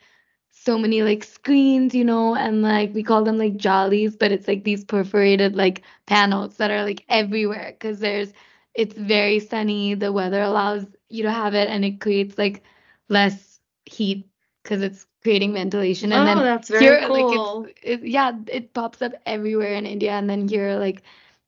so 0.68 0.78
many 0.78 1.02
like 1.02 1.24
screens, 1.24 1.96
you 1.96 2.04
know, 2.04 2.36
and 2.36 2.62
like 2.62 2.94
we 2.94 3.02
call 3.02 3.24
them 3.24 3.38
like 3.38 3.56
jalis, 3.56 4.20
but 4.20 4.34
it's 4.34 4.50
like 4.50 4.66
these 4.66 4.84
perforated 4.84 5.56
like 5.56 5.82
panels 6.08 6.58
that 6.58 6.72
are 6.72 6.84
like 6.84 7.06
everywhere 7.08 7.72
because 7.72 8.00
there's 8.00 8.34
it's 8.74 8.94
very 8.94 9.40
sunny, 9.40 9.94
the 9.94 10.12
weather 10.12 10.42
allows 10.42 10.86
you 11.08 11.24
to 11.24 11.32
have 11.32 11.54
it 11.56 11.70
and 11.70 11.86
it 11.86 12.02
creates 12.02 12.38
like 12.38 12.64
less 13.08 13.62
heat 13.86 14.28
because 14.62 14.82
it's 14.82 15.08
creating 15.24 15.54
ventilation 15.54 16.12
and 16.12 16.24
oh, 16.24 16.26
then 16.26 16.44
that's 16.44 16.68
very 16.68 16.84
here 16.84 17.08
cool. 17.08 17.62
like 17.62 17.70
it's 17.72 18.04
it, 18.04 18.06
yeah 18.06 18.34
it 18.48 18.74
pops 18.74 19.02
up 19.02 19.14
everywhere 19.26 19.74
in 19.74 19.86
India 19.86 20.12
and 20.12 20.30
then 20.30 20.50
here 20.50 20.76
like 20.76 21.02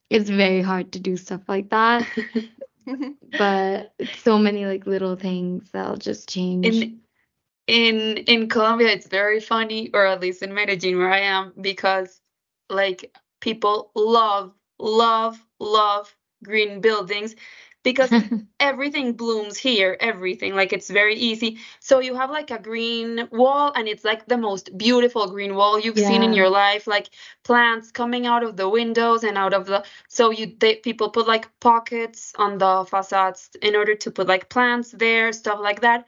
it's 0.08 0.30
very 0.30 0.62
hard 0.62 0.92
to 0.92 0.98
do 0.98 1.18
stuff 1.18 1.42
like 1.46 1.68
that 1.68 2.06
but 3.36 3.92
so 4.22 4.38
many 4.38 4.64
like 4.64 4.86
little 4.86 5.14
things 5.14 5.70
that'll 5.72 5.98
just 5.98 6.26
change 6.26 6.66
in 6.66 7.00
in 7.70 8.18
in 8.34 8.48
Colombia, 8.48 8.88
it's 8.90 9.08
very 9.08 9.40
funny, 9.40 9.90
or 9.94 10.06
at 10.06 10.20
least 10.20 10.42
in 10.42 10.54
Medellin 10.54 10.98
where 10.98 11.12
I 11.12 11.20
am, 11.20 11.54
because 11.60 12.20
like 12.70 13.14
people 13.40 13.92
love, 13.96 14.54
love, 14.78 15.44
love 15.60 16.16
green 16.44 16.80
buildings. 16.82 17.36
because 17.84 18.14
everything 18.60 19.14
blooms 19.14 19.56
here, 19.58 19.96
everything. 20.00 20.54
Like 20.54 20.72
it's 20.72 20.90
very 20.90 21.16
easy. 21.16 21.58
So 21.80 22.00
you 22.00 22.14
have 22.16 22.30
like 22.30 22.50
a 22.50 22.58
green 22.58 23.28
wall 23.32 23.72
and 23.76 23.88
it's 23.88 24.04
like 24.04 24.26
the 24.26 24.36
most 24.38 24.76
beautiful 24.78 25.28
green 25.30 25.54
wall 25.56 25.80
you've 25.80 25.98
seen 25.98 26.22
in 26.22 26.32
your 26.34 26.50
life, 26.50 26.86
like 26.86 27.10
plants 27.44 27.90
coming 27.92 28.26
out 28.26 28.44
of 28.44 28.56
the 28.56 28.68
windows 28.68 29.24
and 29.24 29.38
out 29.38 29.54
of 29.54 29.66
the 29.66 29.84
so 30.08 30.30
you 30.30 30.54
they, 30.60 30.76
people 30.76 31.10
put 31.10 31.26
like 31.28 31.48
pockets 31.60 32.34
on 32.38 32.58
the 32.58 32.84
facades 32.88 33.50
in 33.62 33.76
order 33.76 33.94
to 33.96 34.10
put 34.10 34.28
like 34.28 34.48
plants 34.50 34.92
there, 34.92 35.32
stuff 35.32 35.60
like 35.60 35.80
that. 35.82 36.06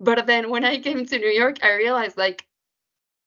But 0.00 0.26
then 0.26 0.50
when 0.50 0.64
I 0.64 0.78
came 0.80 1.06
to 1.06 1.18
New 1.18 1.28
York, 1.30 1.58
I 1.62 1.74
realized 1.74 2.16
like 2.16 2.46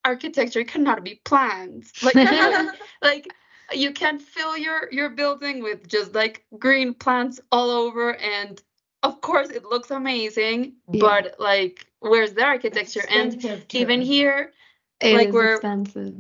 architecture 0.06 0.64
cannot 0.64 1.04
be 1.04 1.22
planned. 1.26 1.86
Like 2.04 2.16
like 3.02 3.28
you 3.74 3.92
can 3.92 4.20
fill 4.20 4.58
your 4.58 4.90
your 4.92 5.10
building 5.10 5.62
with 5.64 5.88
just 5.88 6.14
like 6.16 6.46
green 6.58 6.94
plants 6.94 7.40
all 7.52 7.70
over 7.70 8.16
and 8.16 8.62
of 9.04 9.22
course 9.22 9.50
it 9.50 9.64
looks 9.66 9.92
amazing, 9.92 10.74
Yeah. 10.92 11.00
but 11.02 11.36
like 11.40 11.86
where's 12.00 12.34
the 12.34 12.44
architecture? 12.44 13.04
And 13.10 13.44
even 13.74 14.02
here 14.02 14.54
It 15.00 15.16
Like 15.16 15.32
we're- 15.32 15.54
expensive. 15.56 16.16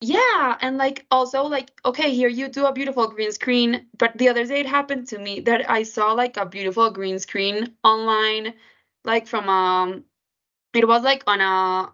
yeah, 0.00 0.56
and 0.60 0.78
like 0.78 1.04
also 1.10 1.42
like 1.44 1.70
okay, 1.84 2.14
here 2.14 2.28
you 2.28 2.48
do 2.48 2.66
a 2.66 2.72
beautiful 2.72 3.08
green 3.08 3.32
screen, 3.32 3.86
but 3.98 4.16
the 4.16 4.28
other 4.28 4.46
day 4.46 4.60
it 4.60 4.66
happened 4.66 5.08
to 5.08 5.18
me 5.18 5.40
that 5.40 5.68
I 5.70 5.82
saw 5.82 6.12
like 6.12 6.36
a 6.38 6.46
beautiful 6.46 6.90
green 6.90 7.18
screen 7.18 7.74
online, 7.84 8.54
like 9.04 9.26
from 9.26 9.48
um, 9.48 10.04
it 10.74 10.86
was 10.88 11.02
like 11.02 11.24
on 11.26 11.40
a 11.40 11.92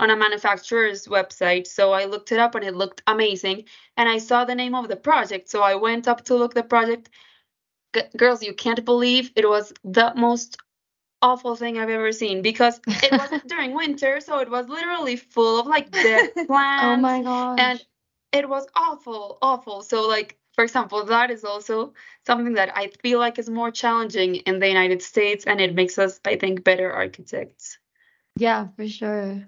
on 0.00 0.10
a 0.10 0.16
manufacturer's 0.16 1.06
website. 1.06 1.66
So 1.66 1.92
I 1.92 2.06
looked 2.06 2.32
it 2.32 2.38
up 2.40 2.54
and 2.54 2.64
it 2.64 2.74
looked 2.74 3.02
amazing, 3.06 3.64
and 3.96 4.08
I 4.08 4.18
saw 4.18 4.44
the 4.44 4.54
name 4.54 4.74
of 4.74 4.88
the 4.88 4.96
project, 4.96 5.48
so 5.50 5.62
I 5.62 5.76
went 5.76 6.08
up 6.08 6.24
to 6.26 6.36
look 6.36 6.54
the 6.54 6.64
project. 6.64 7.10
G- 7.94 8.02
girls, 8.16 8.42
you 8.42 8.54
can't 8.54 8.84
believe 8.84 9.32
it 9.36 9.48
was 9.48 9.72
the 9.84 10.12
most 10.16 10.58
awful 11.22 11.56
thing 11.56 11.78
I've 11.78 11.90
ever 11.90 12.12
seen 12.12 12.42
because 12.42 12.80
it 13.02 13.12
was 13.18 13.30
during 13.46 13.74
winter, 13.74 14.20
so 14.20 14.38
it 14.40 14.50
was 14.50 14.68
literally 14.68 15.16
full 15.16 15.60
of 15.60 15.66
like 15.66 15.90
dead 15.90 16.30
plants 16.46 16.82
Oh 16.82 16.96
my 16.96 17.22
god 17.22 17.58
and 17.58 17.84
it 18.32 18.48
was 18.48 18.66
awful 18.74 19.38
awful. 19.42 19.82
So 19.82 20.08
like 20.08 20.38
for 20.54 20.64
example 20.64 21.04
that 21.04 21.30
is 21.30 21.44
also 21.44 21.92
something 22.26 22.54
that 22.54 22.76
i 22.76 22.88
feel 23.02 23.18
like 23.18 23.38
is 23.38 23.48
more 23.50 23.70
challenging 23.70 24.36
in 24.36 24.58
the 24.58 24.68
united 24.68 25.02
states 25.02 25.44
and 25.46 25.60
it 25.60 25.74
makes 25.74 25.98
us 25.98 26.20
i 26.24 26.36
think 26.36 26.64
better 26.64 26.92
architects 26.92 27.78
yeah, 28.36 28.68
for 28.76 28.88
sure. 28.88 29.44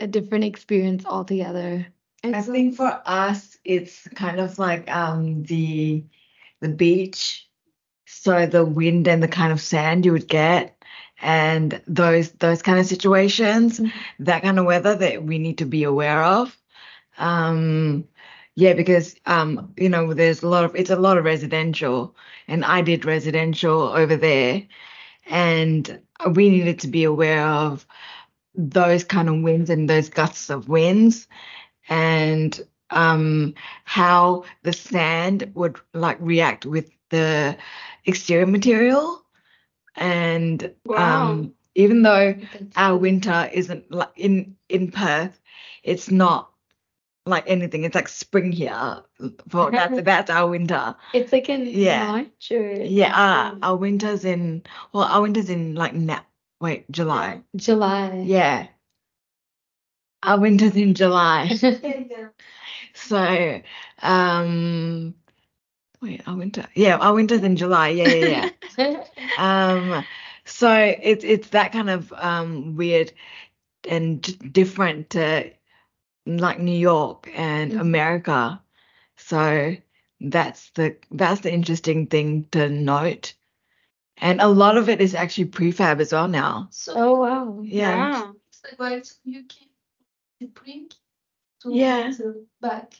A 0.00 0.06
different 0.06 0.44
experience 0.44 1.04
altogether. 1.06 1.86
I 2.24 2.42
think 2.42 2.76
for 2.76 3.00
us, 3.04 3.56
it's 3.64 4.06
kind 4.08 4.40
of 4.40 4.58
like 4.58 4.90
um 4.90 5.42
the 5.44 6.04
the 6.60 6.68
beach, 6.68 7.48
so 8.06 8.46
the 8.46 8.64
wind 8.64 9.08
and 9.08 9.22
the 9.22 9.28
kind 9.28 9.52
of 9.52 9.60
sand 9.60 10.04
you 10.04 10.12
would 10.12 10.28
get, 10.28 10.76
and 11.20 11.80
those 11.86 12.32
those 12.32 12.62
kind 12.62 12.78
of 12.78 12.86
situations, 12.86 13.80
Mhm. 13.80 13.92
that 14.20 14.42
kind 14.42 14.58
of 14.58 14.66
weather 14.66 14.94
that 14.96 15.22
we 15.22 15.38
need 15.38 15.58
to 15.58 15.66
be 15.66 15.84
aware 15.84 16.22
of. 16.22 16.56
Um, 17.16 18.08
yeah, 18.58 18.74
because 18.74 19.16
um, 19.26 19.72
you 19.76 19.88
know, 19.88 20.14
there's 20.14 20.42
a 20.42 20.48
lot 20.48 20.64
of 20.64 20.74
it's 20.76 20.90
a 20.90 20.96
lot 20.96 21.18
of 21.18 21.24
residential, 21.24 22.16
and 22.48 22.64
I 22.64 22.82
did 22.82 23.04
residential 23.04 23.82
over 23.82 24.16
there, 24.16 24.64
and 25.26 26.00
we 26.34 26.50
needed 26.50 26.80
to 26.80 26.88
be 26.88 27.04
aware 27.04 27.46
of 27.46 27.86
those 28.54 29.04
kind 29.04 29.28
of 29.28 29.42
winds 29.42 29.70
and 29.70 29.88
those 29.88 30.10
gusts 30.10 30.50
of 30.50 30.68
winds. 30.68 31.28
And 31.88 32.58
um 32.90 33.54
how 33.84 34.44
the 34.62 34.72
sand 34.72 35.50
would 35.54 35.78
like 35.94 36.18
react 36.20 36.66
with 36.66 36.90
the 37.10 37.56
exterior 38.06 38.46
material. 38.46 39.24
And 39.96 40.74
Wow. 40.84 41.40
um 41.40 41.54
even 41.74 42.02
though 42.02 42.36
our 42.76 42.96
winter 42.96 43.50
isn't 43.52 43.90
like 43.90 44.10
in 44.16 44.56
in 44.68 44.90
Perth 44.92 45.40
it's 45.82 46.10
not 46.10 46.52
like 47.28 47.44
anything 47.46 47.84
it's 47.84 47.94
like 47.94 48.08
spring 48.08 48.52
here 48.52 49.02
for 49.48 49.70
that's 49.70 50.00
that's 50.02 50.30
our 50.30 50.48
winter 50.48 50.94
It's 51.14 51.32
like 51.32 51.48
in 51.48 51.66
Yeah. 51.66 52.06
March 52.06 52.50
or 52.52 52.72
yeah 52.72 53.14
uh, 53.14 53.58
our 53.62 53.76
winter's 53.76 54.24
in 54.24 54.62
well 54.92 55.04
our 55.04 55.22
winter's 55.22 55.50
in 55.50 55.74
like 55.74 55.94
na- 55.94 56.20
wait 56.60 56.90
July 56.90 57.42
July. 57.56 58.22
yeah 58.26 58.68
our 60.22 60.40
winter's 60.40 60.76
in 60.76 60.94
July 60.94 61.48
So, 62.94 63.60
um, 64.02 65.14
wait, 66.02 66.22
our 66.26 66.36
winter, 66.36 66.66
yeah, 66.74 66.96
our 66.96 67.14
winter's 67.14 67.42
in 67.42 67.56
July. 67.56 67.90
Yeah, 67.90 68.08
yeah, 68.08 68.50
yeah. 68.78 69.04
um, 69.38 70.04
so 70.44 70.72
it's 70.72 71.24
it's 71.24 71.48
that 71.50 71.72
kind 71.72 71.90
of 71.90 72.12
um 72.16 72.76
weird 72.76 73.12
and 73.88 74.52
different 74.52 75.10
to 75.10 75.50
like 76.36 76.58
New 76.60 76.78
York 76.78 77.30
and 77.34 77.72
Mhm. 77.72 77.80
America. 77.80 78.62
So 79.16 79.76
that's 80.20 80.70
the 80.70 80.96
that's 81.10 81.40
the 81.40 81.52
interesting 81.52 82.06
thing 82.06 82.46
to 82.52 82.68
note. 82.68 83.34
And 84.18 84.40
a 84.40 84.48
lot 84.48 84.76
of 84.76 84.88
it 84.88 85.00
is 85.00 85.14
actually 85.14 85.46
prefab 85.46 86.00
as 86.00 86.12
well 86.12 86.28
now. 86.28 86.68
So 86.70 86.94
oh 86.96 87.14
wow. 87.20 87.60
Yeah. 87.64 87.96
Wow. 88.10 88.34
it's 88.48 88.62
like 88.64 88.78
going 88.78 89.02
to 89.02 89.14
UK 89.24 89.68
to 90.40 90.48
bring 90.48 90.88
to 91.62 91.72
Yeah. 91.74 92.08
winter 92.08 92.36
back. 92.60 92.94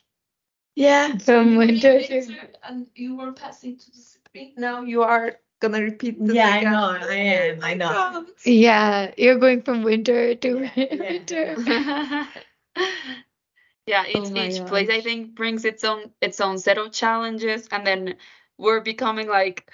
Yeah. 0.75 1.19
From 1.19 1.53
You 1.53 1.59
winter 1.59 2.01
to 2.03 2.51
and 2.63 2.89
you 2.95 3.17
were 3.17 3.33
passing 3.33 3.77
to 3.79 3.91
the 3.91 3.97
spring. 3.99 4.55
Now 4.57 4.83
you 4.83 5.03
are 5.03 5.39
gonna 5.61 5.83
repeat 5.83 6.19
this 6.25 6.35
Yeah, 6.37 6.49
I 6.49 6.61
know, 6.65 6.99
I 7.09 7.15
am, 7.15 7.65
I 7.65 7.75
know. 7.75 8.27
Yeah, 8.45 9.13
you're 9.17 9.39
going 9.39 9.63
from 9.63 9.83
winter 9.83 10.35
to 10.35 10.49
Yeah, 10.61 10.71
winter. 10.99 11.57
yeah 13.87 14.05
each, 14.07 14.27
Oh 14.27 14.29
my 14.31 14.49
each 14.49 14.65
place 14.67 14.89
i 14.91 15.01
think 15.01 15.35
brings 15.35 15.65
its 15.65 15.85
own 15.85 16.11
its 16.21 16.41
own 16.41 16.59
set 16.59 16.79
of 16.79 16.93
challenges 16.93 17.69
and 17.73 17.87
then 17.87 18.17
we're 18.59 18.81
becoming 18.81 19.29
like 19.29 19.71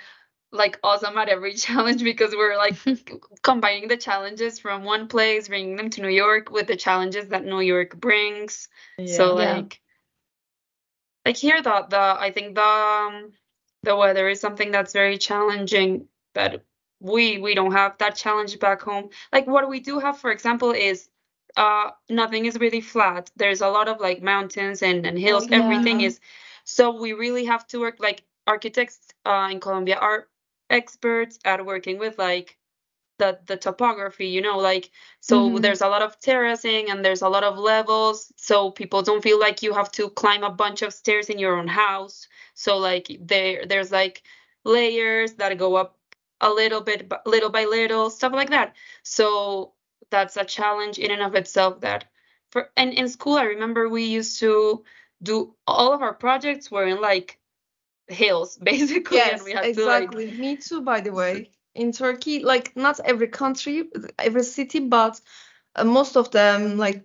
like 0.52 0.78
awesome 0.82 1.16
at 1.18 1.28
every 1.28 1.54
challenge 1.66 2.02
because 2.02 2.34
we're 2.34 2.56
like 2.56 2.76
combining 3.42 3.88
the 3.88 3.96
challenges 3.96 4.58
from 4.58 4.84
one 4.84 5.08
place 5.08 5.48
bringing 5.48 5.76
them 5.76 5.90
to 5.90 6.02
new 6.02 6.08
york 6.08 6.50
with 6.50 6.66
the 6.66 6.76
challenges 6.76 7.28
that 7.28 7.44
new 7.44 7.60
york 7.60 7.96
brings 8.00 8.68
so 9.04 9.34
Yeah. 9.34 9.34
like 9.34 9.80
like 11.24 11.36
here 11.36 11.60
the 11.62 11.86
the 11.88 11.98
I 11.98 12.30
think 12.32 12.54
the 12.54 12.62
um, 12.62 13.32
the 13.82 13.96
weather 13.96 14.28
is 14.28 14.40
something 14.40 14.70
that's 14.70 14.92
very 14.92 15.18
challenging 15.18 16.08
that 16.34 16.64
we 17.00 17.38
we 17.38 17.54
don't 17.54 17.72
have 17.72 17.98
that 17.98 18.16
challenge 18.16 18.58
back 18.58 18.82
home. 18.82 19.10
Like 19.32 19.46
what 19.46 19.68
we 19.68 19.80
do 19.80 19.98
have, 19.98 20.18
for 20.18 20.30
example, 20.30 20.72
is 20.72 21.08
uh 21.56 21.90
nothing 22.08 22.46
is 22.46 22.58
really 22.58 22.80
flat. 22.80 23.30
There's 23.36 23.60
a 23.60 23.68
lot 23.68 23.88
of 23.88 24.00
like 24.00 24.22
mountains 24.22 24.82
and, 24.82 25.06
and 25.06 25.18
hills. 25.18 25.48
Everything 25.52 26.00
is 26.00 26.20
so 26.64 26.90
we 27.00 27.12
really 27.12 27.44
have 27.46 27.66
to 27.68 27.80
work 27.80 27.96
like 28.00 28.24
architects 28.46 28.98
uh 29.26 29.48
in 29.50 29.60
Colombia 29.60 29.96
are 29.96 30.28
experts 30.70 31.38
at 31.44 31.64
working 31.64 31.98
with 31.98 32.18
like 32.18 32.58
the 33.18 33.38
the 33.46 33.56
topography 33.56 34.26
you 34.28 34.40
know 34.40 34.58
like 34.58 34.90
so 35.20 35.50
Mhm. 35.50 35.62
there's 35.62 35.80
a 35.82 35.88
lot 35.88 36.02
of 36.02 36.18
terracing 36.20 36.90
and 36.90 37.04
there's 37.04 37.22
a 37.22 37.28
lot 37.28 37.44
of 37.44 37.58
levels 37.58 38.32
so 38.36 38.70
people 38.70 39.02
don't 39.02 39.22
feel 39.22 39.38
like 39.38 39.62
you 39.62 39.72
have 39.72 39.90
to 39.92 40.10
climb 40.10 40.42
a 40.42 40.50
bunch 40.50 40.82
of 40.82 40.92
stairs 40.92 41.28
in 41.30 41.38
your 41.38 41.56
own 41.56 41.68
house 41.68 42.28
so 42.54 42.76
like 42.78 43.08
there 43.20 43.66
there's 43.66 43.92
like 43.92 44.22
layers 44.64 45.34
that 45.34 45.56
go 45.58 45.76
up 45.76 45.98
a 46.40 46.50
little 46.50 46.80
bit 46.80 47.10
little 47.26 47.50
by 47.50 47.64
little 47.64 48.10
stuff 48.10 48.32
like 48.32 48.50
that 48.50 48.74
so 49.04 49.72
that's 50.14 50.36
a 50.36 50.44
challenge 50.44 50.98
in 50.98 51.10
and 51.10 51.22
of 51.22 51.34
itself 51.34 51.80
that 51.80 52.04
for 52.50 52.68
and 52.76 52.92
in 52.92 53.08
school 53.08 53.36
i 53.36 53.44
remember 53.44 53.88
we 53.88 54.04
used 54.04 54.38
to 54.40 54.84
do 55.22 55.54
all 55.66 55.92
of 55.92 56.02
our 56.02 56.14
projects 56.14 56.70
were 56.70 56.86
in 56.86 57.00
like 57.00 57.38
hills 58.08 58.56
basically 58.72 59.16
Yes, 59.16 59.32
and 59.32 59.44
we 59.44 59.52
had 59.52 59.62
to 59.74 59.84
like 59.86 60.04
exactly. 60.04 60.30
Me 60.30 60.56
too, 60.56 60.80
by 60.82 61.00
the 61.00 61.12
way. 61.12 61.50
In 61.74 61.90
Turkey, 61.92 62.44
like 62.44 62.76
not 62.76 63.00
every 63.04 63.28
country, 63.28 63.90
every 64.18 64.44
city, 64.44 64.80
but 64.80 65.20
uh, 65.74 65.84
most 65.84 66.16
of 66.16 66.30
them, 66.30 66.78
like 66.78 67.02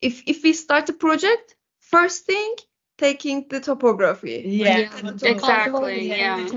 if 0.00 0.22
if 0.26 0.42
we 0.42 0.52
start 0.52 0.88
a 0.88 0.92
project, 0.92 1.54
first 1.78 2.26
thing 2.26 2.54
taking 2.98 3.46
the 3.48 3.60
topography. 3.60 4.42
Yeah. 4.46 4.88
Exactly, 5.24 6.08
yeah. 6.10 6.48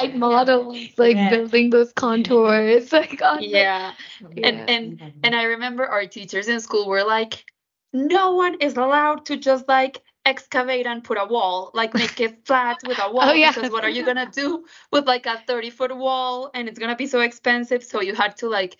Like 0.00 0.14
models, 0.16 0.98
like 0.98 1.16
Yeah. 1.16 1.28
building 1.30 1.70
those 1.70 1.92
contours, 1.92 2.92
like 3.00 3.22
on 3.22 3.38
the- 3.40 3.46
yeah 3.48 3.92
yeah. 4.36 4.48
and 4.48 4.70
and 4.70 5.02
and 5.22 5.34
I 5.34 5.44
remember 5.44 5.86
our 5.86 6.06
teachers 6.06 6.48
in 6.48 6.60
school 6.60 6.88
were 6.88 7.04
like, 7.04 7.44
no 7.92 8.32
one 8.34 8.56
is 8.60 8.76
allowed 8.76 9.26
to 9.26 9.36
just 9.36 9.68
like 9.68 10.02
excavate 10.24 10.86
and 10.86 11.02
put 11.04 11.18
a 11.18 11.26
wall, 11.26 11.70
like 11.74 11.94
make 11.94 12.20
it 12.20 12.46
flat 12.46 12.82
with 12.84 12.98
a 13.00 13.10
wall. 13.12 13.30
Oh, 13.30 13.32
yeah. 13.32 13.50
Because 13.52 13.70
what 13.70 13.84
are 13.84 13.90
you 13.90 14.04
gonna 14.04 14.30
do 14.30 14.64
with 14.92 15.06
like 15.06 15.26
a 15.26 15.38
30 15.46 15.70
foot 15.70 15.96
wall 15.96 16.50
and 16.54 16.68
it's 16.68 16.78
gonna 16.78 16.96
be 16.96 17.06
so 17.06 17.20
expensive? 17.20 17.82
So 17.84 18.00
you 18.00 18.14
had 18.14 18.36
to 18.38 18.48
like 18.48 18.76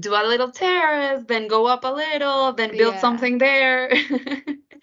do 0.00 0.14
a 0.14 0.22
little 0.26 0.50
terrace, 0.50 1.24
then 1.26 1.48
go 1.48 1.66
up 1.66 1.84
a 1.84 1.88
little, 1.92 2.52
then 2.52 2.70
build 2.76 2.94
Yeah. 2.94 3.00
something 3.00 3.38
there. 3.38 3.92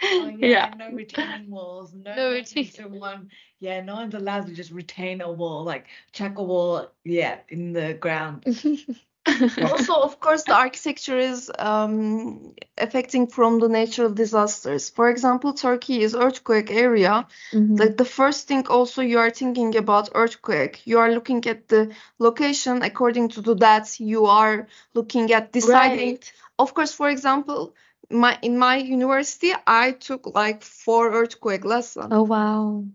Oh, 0.02 0.28
Yeah. 0.38 0.74
no 0.78 0.91
retaining 0.91 1.50
walls. 1.50 1.93
No, 1.93 2.15
No 2.15 2.24
one 2.28 2.34
retain- 2.36 2.63
needs 2.63 2.76
to 2.76 2.88
one. 2.88 3.30
Yeah, 3.60 3.82
no 3.82 3.95
one's 3.95 4.13
allowed 4.13 4.48
to 4.48 4.54
just 4.54 4.72
retain 4.72 5.19
a 5.19 5.30
wall, 5.30 5.65
like 5.65 5.88
chuck 6.13 6.38
a 6.38 6.43
wall, 6.43 6.89
yeah, 7.04 7.39
in 7.50 7.74
the 7.74 7.95
ground. 7.95 8.45
also, 9.71 9.93
of 10.01 10.19
course, 10.19 10.43
the 10.43 10.53
architecture 10.55 11.17
is 11.17 11.51
um, 11.59 12.53
affecting 12.77 13.27
from 13.27 13.59
the 13.59 13.67
natural 13.69 14.09
disasters. 14.11 14.89
For 14.89 15.09
example, 15.09 15.53
Turkey 15.53 16.01
is 16.01 16.15
earthquake 16.15 16.71
area. 16.71 17.27
Mhm. 17.53 17.79
Like 17.79 17.97
the 17.97 18.05
first 18.05 18.47
thing 18.47 18.67
also 18.67 19.01
you 19.01 19.19
are 19.19 19.29
thinking 19.31 19.75
about 19.75 20.09
earthquake. 20.15 20.81
You 20.85 20.99
are 20.99 21.11
looking 21.11 21.45
at 21.47 21.67
the 21.67 21.91
location 22.19 22.81
according 22.83 23.29
to 23.29 23.41
the 23.41 23.55
that 23.55 23.99
you 23.99 24.25
are 24.25 24.67
looking 24.93 25.31
at 25.31 25.51
deciding. 25.51 26.07
Right. 26.15 26.33
Of 26.57 26.73
course, 26.73 26.93
for 26.93 27.09
example, 27.09 27.73
my 28.09 28.37
in 28.41 28.57
my 28.57 28.77
university 28.77 29.53
I 29.67 29.91
took 29.91 30.25
like 30.35 30.63
four 30.63 31.11
earthquake 31.13 31.65
lessons. 31.65 32.11
Oh 32.11 32.23
wow. 32.23 32.85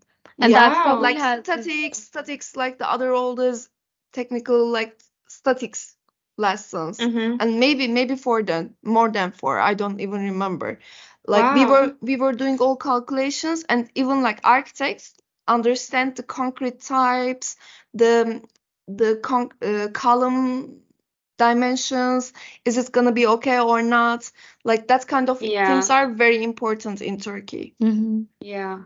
And 0.40 0.54
that's 0.54 0.80
probably 0.80 1.14
like 1.14 1.44
statics, 1.44 1.98
statics, 1.98 2.56
like 2.56 2.78
the 2.78 2.90
other 2.90 3.12
oldest 3.12 3.70
technical 4.12 4.68
like 4.68 4.98
statics 5.28 5.93
lessons. 6.36 6.98
Mhm. 6.98 7.36
and 7.40 7.60
maybe 7.60 7.88
maybe 7.88 8.16
four 8.16 8.42
than 8.42 8.74
more 8.82 9.10
than 9.10 9.32
four 9.32 9.58
i 9.58 9.74
don't 9.74 10.00
even 10.00 10.20
remember 10.22 10.78
like 11.26 11.44
we 11.54 11.64
were 11.64 11.94
we 12.00 12.16
were 12.16 12.32
doing 12.32 12.58
all 12.58 12.76
calculations 12.76 13.64
and 13.68 13.88
even 13.94 14.22
like 14.22 14.40
architects 14.44 15.14
understand 15.46 16.16
the 16.16 16.22
concrete 16.22 16.80
types 16.80 17.56
the 17.94 18.42
the 18.88 19.16
con- 19.22 19.52
uh, 19.62 19.88
column 19.92 20.80
dimensions 21.38 22.32
is 22.64 22.78
it 22.78 22.92
gonna 22.92 23.12
be 23.12 23.26
okay 23.26 23.58
or 23.60 23.82
not 23.82 24.30
like 24.64 24.86
that 24.88 25.06
kind 25.06 25.28
of 25.28 25.42
Yeah. 25.42 25.66
things 25.66 25.90
are 25.90 26.08
very 26.12 26.42
important 26.42 27.00
in 27.02 27.18
turkey 27.18 27.74
Mhm. 27.80 28.26
Yeah. 28.40 28.82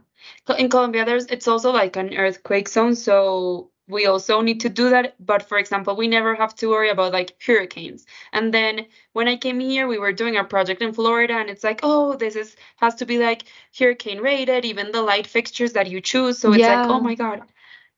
Co- 0.47 0.55
In 0.55 0.69
Colombia, 0.69 1.05
there's 1.05 1.27
it's 1.27 1.49
also 1.49 1.73
like 1.73 1.97
an 1.97 2.15
earthquake 2.15 2.69
zone, 2.69 2.95
so 2.95 3.71
we 3.89 4.07
also 4.07 4.41
need 4.41 4.61
to 4.61 4.69
do 4.69 4.91
that. 4.91 5.15
But 5.19 5.49
for 5.49 5.59
example, 5.59 5.97
we 5.97 6.09
never 6.09 6.35
have 6.35 6.55
to 6.57 6.69
worry 6.69 6.91
about 6.91 7.13
like 7.13 7.37
hurricanes. 7.45 8.07
And 8.33 8.53
then 8.53 8.87
when 9.13 9.29
I 9.29 9.37
came 9.37 9.61
here, 9.61 9.89
we 9.89 9.99
were 9.99 10.13
doing 10.13 10.37
our 10.37 10.45
project 10.45 10.83
in 10.83 10.93
Florida, 10.93 11.35
and 11.35 11.51
it's 11.51 11.65
like, 11.65 11.81
oh, 11.83 12.17
this 12.17 12.37
is 12.37 12.57
has 12.77 12.95
to 12.97 13.07
be 13.07 13.19
like 13.19 13.45
hurricane 13.79 14.21
rated, 14.21 14.65
even 14.65 14.93
the 14.93 15.03
light 15.03 15.27
fixtures 15.27 15.73
that 15.73 15.91
you 15.91 16.01
choose. 16.01 16.39
So 16.39 16.53
it's 16.53 16.67
like, 16.69 16.91
oh 16.91 17.01
my 17.01 17.15
God. 17.15 17.43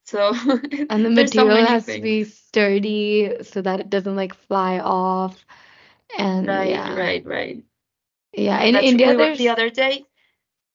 So 0.04 0.32
And 0.90 1.04
the 1.04 1.10
so 1.10 1.44
material 1.44 1.48
many 1.48 1.68
has 1.68 1.86
to 1.86 2.00
be 2.00 2.24
sturdy 2.24 3.36
so 3.42 3.62
that 3.62 3.80
it 3.80 3.90
doesn't 3.90 4.16
like 4.16 4.34
fly 4.34 4.78
off. 4.78 5.44
And 6.18 6.46
Right, 6.46 6.70
yeah. 6.70 6.96
right, 6.96 7.24
right. 7.24 7.62
Yeah. 8.32 8.62
In 8.62 8.74
That's 8.74 8.86
India 8.86 9.16
there's 9.16 9.38
the 9.38 9.48
other 9.48 9.70
day. 9.70 10.04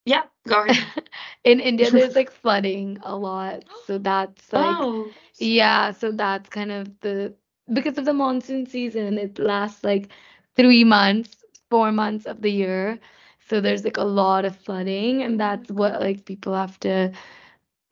Yeah, 0.06 0.24
go 0.48 0.64
ahead. 0.64 1.04
in 1.44 1.60
India 1.60 1.92
there's 1.92 2.16
like 2.16 2.32
flooding 2.32 3.00
a 3.04 3.16
lot. 3.16 3.64
So 3.86 3.98
that's 3.98 4.52
like 4.54 4.78
Oh, 4.80 5.14
Yeah, 5.40 5.92
so 5.92 6.12
that's 6.12 6.50
kind 6.50 6.72
of 6.72 7.00
the 7.02 7.36
because 7.74 7.98
of 7.98 8.06
the 8.06 8.14
monsoon 8.14 8.66
season, 8.68 9.18
it 9.18 9.40
lasts 9.40 9.84
like 9.84 10.10
three 10.56 10.84
months, 10.84 11.44
four 11.70 11.92
months 11.92 12.26
of 12.26 12.42
the 12.42 12.52
year. 12.52 13.00
So 13.48 13.62
there's 13.62 13.84
like 13.84 13.98
a 13.98 14.04
lot 14.04 14.46
of 14.46 14.56
flooding, 14.56 15.22
and 15.24 15.40
that's 15.40 15.72
what 15.72 16.00
like 16.02 16.26
people 16.26 16.54
have 16.54 16.80
to 16.82 17.12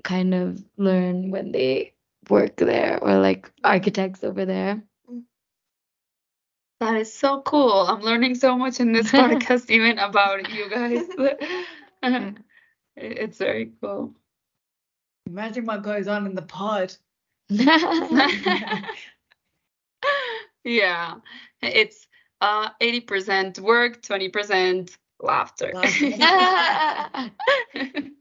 kind 0.04 0.34
of 0.34 0.64
learn 0.78 1.32
when 1.32 1.52
they 1.52 1.94
work 2.30 2.58
there 2.58 3.00
or 3.04 3.20
like 3.20 3.52
architects 3.64 4.24
over 4.24 4.46
there. 4.46 4.82
that 6.80 6.96
is 6.96 7.14
so 7.14 7.42
cool. 7.42 7.72
I'm 7.88 8.02
learning 8.02 8.36
so 8.36 8.58
much 8.58 8.80
in 8.80 8.92
this 8.94 9.12
podcast, 9.12 9.70
even 9.70 10.00
about 10.00 10.50
you 10.50 10.70
guys. 10.70 11.08
It's 12.96 13.40
very 13.40 13.72
cool. 13.82 14.14
Imagine 15.26 15.66
what 15.66 15.82
goes 15.82 16.08
on 16.08 16.28
in 16.28 16.36
the 16.36 16.44
pod. 16.44 16.96
Yeah, 20.66 21.16
it's 21.62 22.08
uh 22.40 22.70
80% 22.82 23.60
work, 23.60 24.02
20% 24.02 24.96
laughter. 25.20 25.72
Laughter. 25.74 27.32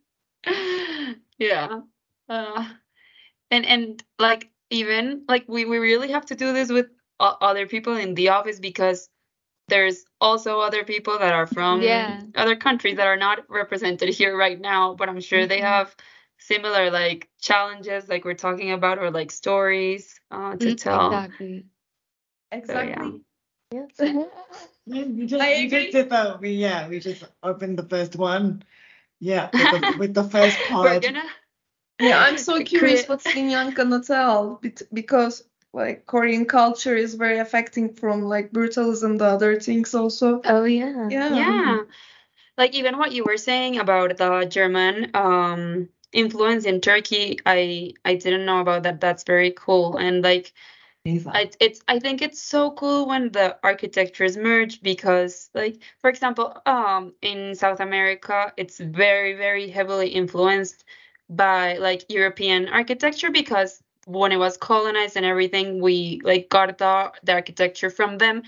Yeah. 1.38 1.80
Uh, 2.28 2.68
and 3.50 3.66
and 3.66 4.02
like 4.18 4.50
even 4.70 5.24
like 5.28 5.44
we 5.48 5.64
we 5.64 5.78
really 5.78 6.10
have 6.10 6.26
to 6.26 6.36
do 6.36 6.52
this 6.52 6.70
with 6.70 6.86
other 7.20 7.66
people 7.66 7.96
in 7.96 8.14
the 8.14 8.28
office 8.28 8.58
because 8.58 9.08
there's 9.68 10.04
also 10.20 10.60
other 10.60 10.84
people 10.84 11.18
that 11.18 11.32
are 11.34 11.46
from 11.46 11.82
Yeah. 11.82 12.20
other 12.34 12.56
countries 12.56 12.96
that 12.96 13.06
are 13.06 13.16
not 13.16 13.48
represented 13.48 14.08
here 14.18 14.36
right 14.36 14.60
now, 14.60 14.94
but 14.94 15.08
I'm 15.08 15.20
sure 15.20 15.46
they 15.46 15.58
Mhm. 15.60 15.62
have 15.62 15.96
similar 16.38 16.90
like 16.90 17.28
challenges 17.40 18.08
like 18.08 18.24
we're 18.24 18.34
talking 18.34 18.72
about 18.72 18.98
or 18.98 19.10
like 19.10 19.30
stories 19.30 20.18
uh, 20.30 20.56
to 20.56 20.74
Mm, 20.74 20.76
tell. 20.76 21.06
Exactly. 21.12 21.64
exactly 22.50 23.24
Yes. 23.72 23.90
Yeah, 24.86 25.04
we 25.04 25.26
just, 25.26 25.42
I 25.42 25.54
we 25.54 25.68
just 25.68 25.92
did 25.92 26.10
that. 26.10 26.40
We 26.40 26.50
yeah, 26.50 26.88
we 26.88 26.98
just 26.98 27.22
opened 27.42 27.78
the 27.78 27.84
first 27.88 28.16
one. 28.16 28.64
Yeah, 29.20 29.50
with 29.52 29.70
the, 29.70 29.96
with 29.96 30.14
the 30.14 30.24
first 30.24 30.58
We're 30.58 30.72
pod. 30.72 31.04
gonna 31.04 31.22
Yeah, 32.00 32.18
I'm 32.18 32.36
so 32.36 32.62
curious 32.64 33.02
create- 33.02 33.08
what 33.08 33.20
Sinyan 33.20 33.74
gonna 33.74 34.02
tell 34.02 34.60
because 34.92 35.44
like 35.72 36.06
Korean 36.06 36.44
culture 36.46 36.96
is 36.96 37.14
very 37.14 37.38
affecting 37.38 37.94
from 37.94 38.22
like 38.22 38.52
brutalism, 38.52 39.18
the 39.18 39.26
other 39.26 39.58
things 39.60 39.94
also. 39.94 40.40
Oh 40.44 40.64
yeah. 40.64 41.08
Yeah. 41.10 41.34
Yeah. 41.34 41.82
Like 42.58 42.74
even 42.74 42.98
what 42.98 43.12
you 43.12 43.24
were 43.24 43.38
saying 43.38 43.78
about 43.78 44.16
the 44.18 44.46
German 44.46 45.10
um 45.14 45.88
influence 46.12 46.64
in 46.66 46.80
Turkey, 46.80 47.38
I 47.46 47.94
I 48.04 48.14
didn't 48.16 48.44
know 48.46 48.60
about 48.60 48.82
that. 48.84 49.00
That's 49.00 49.24
very 49.24 49.52
cool. 49.52 49.96
And 49.96 50.22
like 50.22 50.52
I, 51.34 51.50
it's 51.60 51.80
I 51.88 51.98
think 51.98 52.20
it's 52.22 52.40
so 52.42 52.72
cool 52.72 53.06
when 53.08 53.32
the 53.32 53.58
architectures 53.64 54.36
merge 54.36 54.82
because 54.82 55.50
like 55.54 55.82
for 56.00 56.10
example 56.10 56.60
um 56.66 57.14
in 57.22 57.54
South 57.54 57.80
America 57.80 58.52
it's 58.56 58.78
very 58.78 59.34
very 59.34 59.68
heavily 59.70 60.08
influenced 60.10 60.84
by 61.30 61.78
like 61.78 62.04
European 62.10 62.68
architecture 62.68 63.30
because 63.30 63.81
when 64.06 64.32
it 64.32 64.38
was 64.38 64.56
colonized 64.56 65.16
and 65.16 65.26
everything 65.26 65.80
we 65.80 66.20
like 66.24 66.48
got 66.48 66.78
the, 66.78 67.12
the 67.22 67.32
architecture 67.32 67.90
from 67.90 68.18
them. 68.18 68.42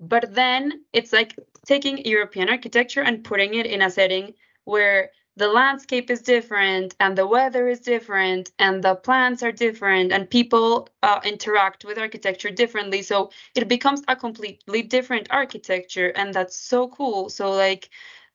But 0.00 0.34
then 0.34 0.84
it's 0.92 1.12
like 1.12 1.36
taking 1.66 2.04
European 2.04 2.48
architecture 2.48 3.02
and 3.02 3.24
putting 3.24 3.54
it 3.54 3.66
in 3.66 3.82
a 3.82 3.90
setting 3.90 4.34
where 4.64 5.10
the 5.36 5.48
landscape 5.48 6.10
is 6.10 6.22
different 6.22 6.96
and 6.98 7.16
the 7.16 7.26
weather 7.26 7.68
is 7.68 7.80
different 7.80 8.50
and 8.58 8.82
the 8.82 8.96
plants 8.96 9.42
are 9.42 9.52
different 9.52 10.10
and 10.12 10.28
people 10.28 10.88
uh, 11.04 11.20
interact 11.24 11.84
with 11.84 11.96
architecture 11.96 12.50
differently. 12.50 13.02
So 13.02 13.30
it 13.54 13.68
becomes 13.68 14.02
a 14.08 14.16
completely 14.16 14.82
different 14.82 15.28
architecture 15.30 16.08
and 16.08 16.34
that's 16.34 16.58
so 16.58 16.88
cool. 16.88 17.28
So 17.30 17.52
like 17.52 17.90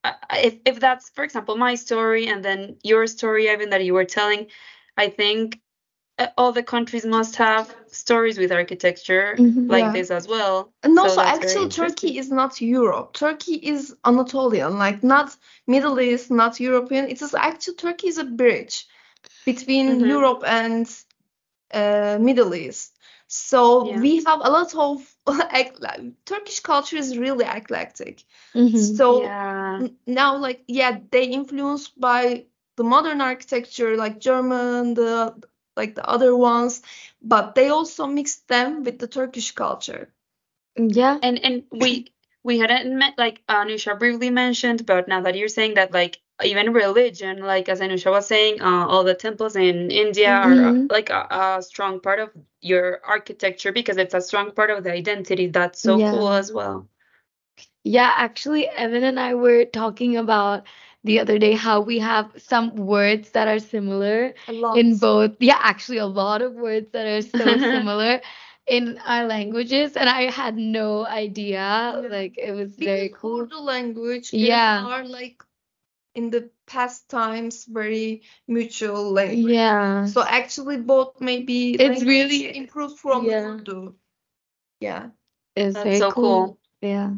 uh, 0.05 0.13
if, 0.33 0.57
if 0.65 0.79
that's 0.79 1.09
for 1.09 1.25
example 1.25 1.57
my 1.57 1.75
story 1.75 2.27
and 2.27 2.43
then 2.43 2.77
your 2.83 3.05
story 3.07 3.49
Evan 3.49 3.69
that 3.71 3.83
you 3.83 3.93
were 3.93 4.05
telling 4.05 4.47
I 4.97 5.09
think 5.09 5.59
all 6.37 6.51
the 6.51 6.63
countries 6.63 7.05
must 7.05 7.35
have 7.37 7.73
stories 7.87 8.37
with 8.37 8.51
architecture 8.51 9.37
Mhm. 9.39 9.67
like 9.67 9.85
Yeah. 9.85 9.91
this 9.91 10.11
as 10.11 10.27
well 10.27 10.73
And 10.83 10.97
So 10.99 11.03
also, 11.03 11.21
that's 11.21 11.39
very 11.39 11.67
actually. 11.67 11.69
Turkey 11.69 12.17
is 12.17 12.29
not 12.31 12.61
Europe. 12.61 13.13
Turkey 13.13 13.55
is 13.55 13.95
Anatolian, 14.05 14.77
like 14.77 15.03
not 15.03 15.35
Middle 15.67 15.99
East, 15.99 16.29
not 16.31 16.59
European. 16.59 17.09
It 17.09 17.21
is 17.21 17.33
actually 17.33 17.75
Turkey 17.75 18.07
is 18.07 18.17
a 18.17 18.23
bridge 18.25 18.85
between 19.45 19.99
Mhm. 19.99 20.05
Europe 20.05 20.43
and 20.45 20.85
uh, 21.73 22.17
Middle 22.19 22.53
East. 22.53 22.97
So 23.27 23.89
Yeah. 23.89 23.99
we 24.01 24.23
have 24.25 24.39
a 24.43 24.49
lot 24.49 24.73
of 24.75 25.15
like, 25.27 25.75
Turkish 26.25 26.59
culture 26.59 26.97
is 26.97 27.17
really 27.17 27.45
eclectic. 27.45 28.23
Mhm. 28.55 28.97
So 28.97 29.07
yeah 29.21 29.79
n- 29.79 29.97
now, 30.05 30.37
like, 30.37 30.63
yeah, 30.67 30.99
they 31.11 31.25
influenced 31.25 31.99
by 31.99 32.45
the 32.75 32.83
modern 32.83 33.21
architecture, 33.21 33.95
like 33.97 34.19
German, 34.19 34.93
the 34.95 35.33
like 35.75 35.95
the 35.95 36.07
other 36.07 36.35
ones, 36.35 36.81
but 37.21 37.55
they 37.55 37.69
also 37.69 38.07
mixed 38.07 38.47
them 38.47 38.83
with 38.83 38.99
the 38.99 39.07
Turkish 39.07 39.51
culture. 39.53 40.09
Yeah. 40.77 41.19
and 41.21 41.39
and 41.43 41.63
we 41.71 42.07
we 42.43 42.59
hadn't 42.59 42.97
met 42.97 43.13
like 43.17 43.41
Anusha 43.47 43.97
briefly 43.97 44.29
mentioned, 44.29 44.85
but 44.85 45.07
now 45.07 45.21
that 45.21 45.35
you're 45.35 45.47
saying 45.49 45.75
that 45.75 45.91
like 45.93 46.19
even 46.43 46.73
religion, 46.73 47.39
like 47.39 47.69
as 47.69 47.79
Anusha 47.79 48.11
was 48.11 48.27
saying, 48.27 48.61
uh, 48.61 48.87
all 48.87 49.03
the 49.03 49.13
temples 49.15 49.55
in 49.55 49.91
India 49.91 50.31
are 50.33 50.51
uh, 50.53 50.73
Mhm. 50.73 50.91
like 50.91 51.09
a, 51.09 51.27
a 51.57 51.63
strong 51.63 51.99
part 52.01 52.19
of 52.19 52.31
your 52.61 53.01
architecture 53.05 53.71
because 53.71 53.97
it's 53.97 54.13
a 54.13 54.21
strong 54.21 54.51
part 54.51 54.69
of 54.71 54.83
the 54.83 54.91
identity. 54.91 55.47
That's 55.47 55.81
so 55.81 55.99
Yeah. 55.99 56.11
cool 56.11 56.29
as 56.33 56.51
well. 56.51 56.87
Yeah, 57.83 58.11
actually, 58.15 58.67
Evan 58.67 59.03
and 59.03 59.19
I 59.19 59.35
were 59.35 59.65
talking 59.65 60.17
about 60.17 60.65
the 61.03 61.19
other 61.19 61.37
day 61.37 61.53
how 61.53 61.81
we 61.81 61.99
have 61.99 62.31
some 62.37 62.75
words 62.75 63.31
that 63.31 63.47
are 63.47 63.59
similar 63.59 64.33
in 64.75 64.97
both. 64.97 65.35
Yeah, 65.39 65.59
actually, 65.59 65.97
a 65.97 66.05
lot 66.07 66.41
of 66.41 66.53
words 66.53 66.91
that 66.91 67.05
are 67.05 67.21
so 67.21 67.37
similar 67.59 68.21
in 68.67 68.97
our 69.05 69.25
languages, 69.27 69.97
and 69.97 70.07
I 70.07 70.29
had 70.31 70.55
no 70.55 71.05
idea. 71.05 71.59
Yeah. 71.59 72.07
Like, 72.09 72.37
it 72.37 72.51
was 72.51 72.71
Because 72.75 72.85
very 72.85 73.09
cool. 73.09 73.41
Urdu 73.41 73.59
language 73.59 74.31
Yeah. 74.33 74.85
are 74.85 75.03
like 75.03 75.43
in 76.15 76.29
the 76.29 76.49
past 76.67 77.09
times 77.09 77.65
very 77.65 78.21
mutual 78.47 79.11
language. 79.11 79.51
Yeah. 79.53 80.05
So 80.05 80.23
actually 80.23 80.77
both 80.77 81.19
maybe 81.19 81.73
It's 81.73 82.03
really- 82.03 82.55
improved 82.55 82.99
from 82.99 83.25
yeah. 83.25 83.43
Urdu. 83.59 83.95
Yeah. 84.79 85.09
It's 85.55 85.73
That's 85.73 85.83
very 85.83 85.99
so 85.99 86.11
cool. 86.11 86.59
Yeah. 86.81 87.11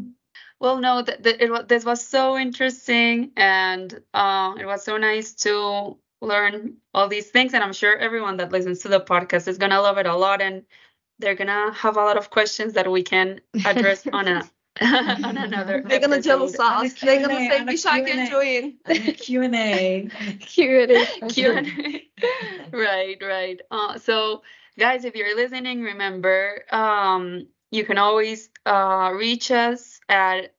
Well, 0.59 0.77
no, 0.79 1.03
th 1.03 1.21
th 1.23 1.35
it 1.39 1.51
was 1.51 1.65
this 1.67 1.85
was 1.85 2.05
so 2.05 2.37
interesting, 2.37 3.31
and 3.35 3.89
uh, 4.13 4.55
it 4.59 4.65
was 4.65 4.83
so 4.83 4.97
nice 4.97 5.33
to 5.45 5.97
learn 6.21 6.77
all 6.93 7.07
these 7.07 7.29
things. 7.29 7.53
And 7.53 7.63
I'm 7.63 7.73
sure 7.73 7.97
everyone 7.97 8.37
that 8.37 8.51
listens 8.51 8.79
to 8.81 8.87
the 8.87 8.99
podcast 9.01 9.47
is 9.47 9.57
gonna 9.57 9.81
love 9.81 9.97
it 9.97 10.05
a 10.07 10.15
lot, 10.15 10.41
and 10.41 10.63
they're 11.19 11.35
gonna 11.35 11.71
have 11.73 11.97
a 11.97 12.01
lot 12.01 12.17
of 12.17 12.29
questions 12.29 12.73
that 12.73 12.89
we 12.89 13.03
can 13.03 13.41
address 13.65 14.07
on 14.13 14.27
a 14.27 14.43
on 14.81 15.37
another. 15.37 15.83
They're 15.85 15.99
gonna 15.99 16.21
jealous 16.21 16.55
episode. 16.55 16.85
us. 16.85 16.93
They're 16.95 17.21
gonna 17.21 17.35
say, 17.35 17.57
and 17.59 17.69
a 17.69 17.71
wish 17.71 17.85
I 17.85 18.01
can 18.01 18.27
Q&A." 18.27 18.29
join. 18.29 18.77
And 18.85 19.17
Q&A. 19.17 20.09
Q&A. 20.39 21.05
Q&A. 21.29 22.09
Right, 22.71 23.17
right. 23.21 23.61
Uh, 23.71 23.97
so, 23.99 24.43
guys, 24.77 25.05
if 25.05 25.15
you're 25.15 25.35
listening, 25.35 25.81
remember, 25.81 26.63
um, 26.71 27.47
you 27.71 27.85
can 27.85 27.97
always 27.97 28.49
uh, 28.65 29.11
reach 29.13 29.51
us 29.51 29.94
at 30.09 30.53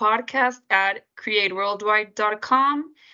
podcast 0.00 0.60
at 0.70 1.04
createworldwide.com. 1.16 2.94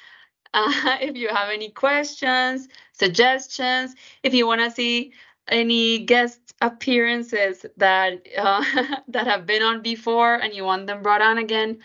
Uh, 0.56 0.98
if 1.00 1.16
you 1.16 1.26
have 1.26 1.50
any 1.50 1.68
questions, 1.68 2.68
suggestions, 2.92 3.92
if 4.22 4.32
you 4.32 4.46
want 4.46 4.60
to 4.60 4.70
see 4.70 5.12
any 5.48 5.98
guest 5.98 6.54
appearances 6.60 7.66
that 7.76 8.24
uh, 8.38 8.62
that 9.08 9.26
have 9.26 9.46
been 9.46 9.62
on 9.62 9.82
before 9.82 10.36
and 10.36 10.54
you 10.54 10.62
want 10.62 10.86
them 10.86 11.02
brought 11.02 11.20
on 11.20 11.38
again, 11.38 11.78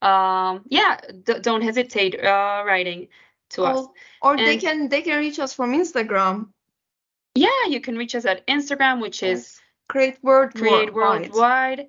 um, 0.00 0.62
yeah, 0.68 0.98
d- 1.24 1.40
don't 1.40 1.60
hesitate 1.60 2.18
uh, 2.18 2.62
writing 2.66 3.08
to 3.50 3.64
us. 3.64 3.86
Or, 4.22 4.32
or 4.32 4.36
they 4.36 4.56
can 4.56 4.88
they 4.88 5.02
can 5.02 5.18
reach 5.18 5.38
us 5.38 5.52
from 5.52 5.72
Instagram. 5.72 6.48
Yeah, 7.34 7.66
you 7.68 7.80
can 7.80 7.98
reach 7.98 8.14
us 8.14 8.24
at 8.24 8.46
Instagram, 8.46 9.00
which 9.00 9.22
is 9.22 9.60
Create 9.88 10.16
World 10.22 10.54
Create 10.54 10.94
Worldwide. 10.94 11.32
Worldwide. 11.32 11.88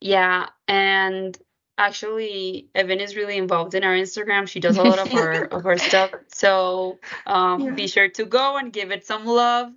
Yeah, 0.00 0.46
and 0.68 1.36
actually, 1.76 2.68
Evan 2.74 3.00
is 3.00 3.16
really 3.16 3.36
involved 3.36 3.74
in 3.74 3.84
our 3.84 3.94
Instagram. 3.94 4.48
She 4.48 4.60
does 4.60 4.76
a 4.76 4.82
lot 4.82 4.98
of 4.98 5.08
her 5.12 5.44
of 5.44 5.66
our 5.66 5.78
stuff. 5.78 6.10
So 6.32 6.98
um, 7.26 7.60
Yeah. 7.62 7.70
be 7.74 7.86
sure 7.88 8.08
to 8.10 8.24
go 8.24 8.56
and 8.56 8.72
give 8.72 8.90
it 8.92 9.04
some 9.06 9.26
love. 9.26 9.72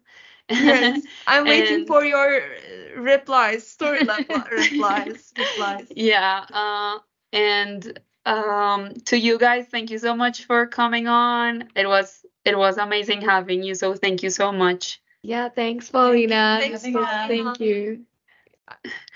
Yes, 0.50 1.02
I'm 1.28 1.46
waiting 1.46 1.76
And- 1.80 1.88
for 1.88 2.04
your 2.04 2.42
uh, 2.42 3.02
replies, 3.02 3.68
story 3.68 4.00
repli- 4.00 4.50
replies, 4.74 5.34
replies. 5.38 5.88
Yeah, 5.96 6.46
uh, 6.52 7.00
and 7.34 8.00
um, 8.26 8.94
to 9.06 9.18
you 9.18 9.38
guys, 9.40 9.66
thank 9.72 9.90
you 9.90 9.98
so 9.98 10.16
much 10.16 10.46
for 10.46 10.68
coming 10.68 11.08
on. 11.08 11.70
It 11.76 11.88
was 11.88 12.24
it 12.46 12.58
was 12.58 12.78
amazing 12.78 13.22
having 13.22 13.64
you. 13.64 13.74
So 13.76 13.96
thank 13.96 14.22
you 14.24 14.30
so 14.30 14.52
much. 14.52 15.02
Yeah, 15.24 15.50
thanks, 15.50 15.90
Paulina. 15.90 16.58
Thanks, 16.62 16.82
Paulina. 16.84 17.26
Thank 17.28 17.60
you. 17.60 18.06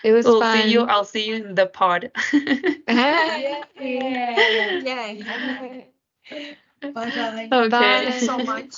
It 0.04 0.12
was 0.12 0.26
We'll 0.26 0.42
fun. 0.42 0.58
see 0.62 0.72
you. 0.72 0.82
I'll 0.82 1.06
see 1.06 1.28
you 1.28 1.36
in 1.36 1.56
the 1.56 1.66
pod. 1.68 2.12
yeah. 2.88 3.64
Yay. 3.80 5.24
Bye, 6.94 7.10
darling. 7.10 7.54
Okay. 7.54 7.70
Bye. 7.70 8.06
Thanks 8.06 8.26
so 8.26 8.38
much. 8.40 8.76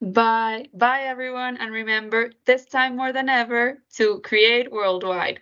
Bye. 0.00 0.68
Bye, 0.74 1.02
everyone. 1.02 1.56
And 1.58 1.72
remember, 1.72 2.32
this 2.44 2.64
time 2.66 2.96
more 2.96 3.12
than 3.12 3.28
ever, 3.28 3.82
to 3.96 4.20
create 4.20 4.70
worldwide. 4.72 5.40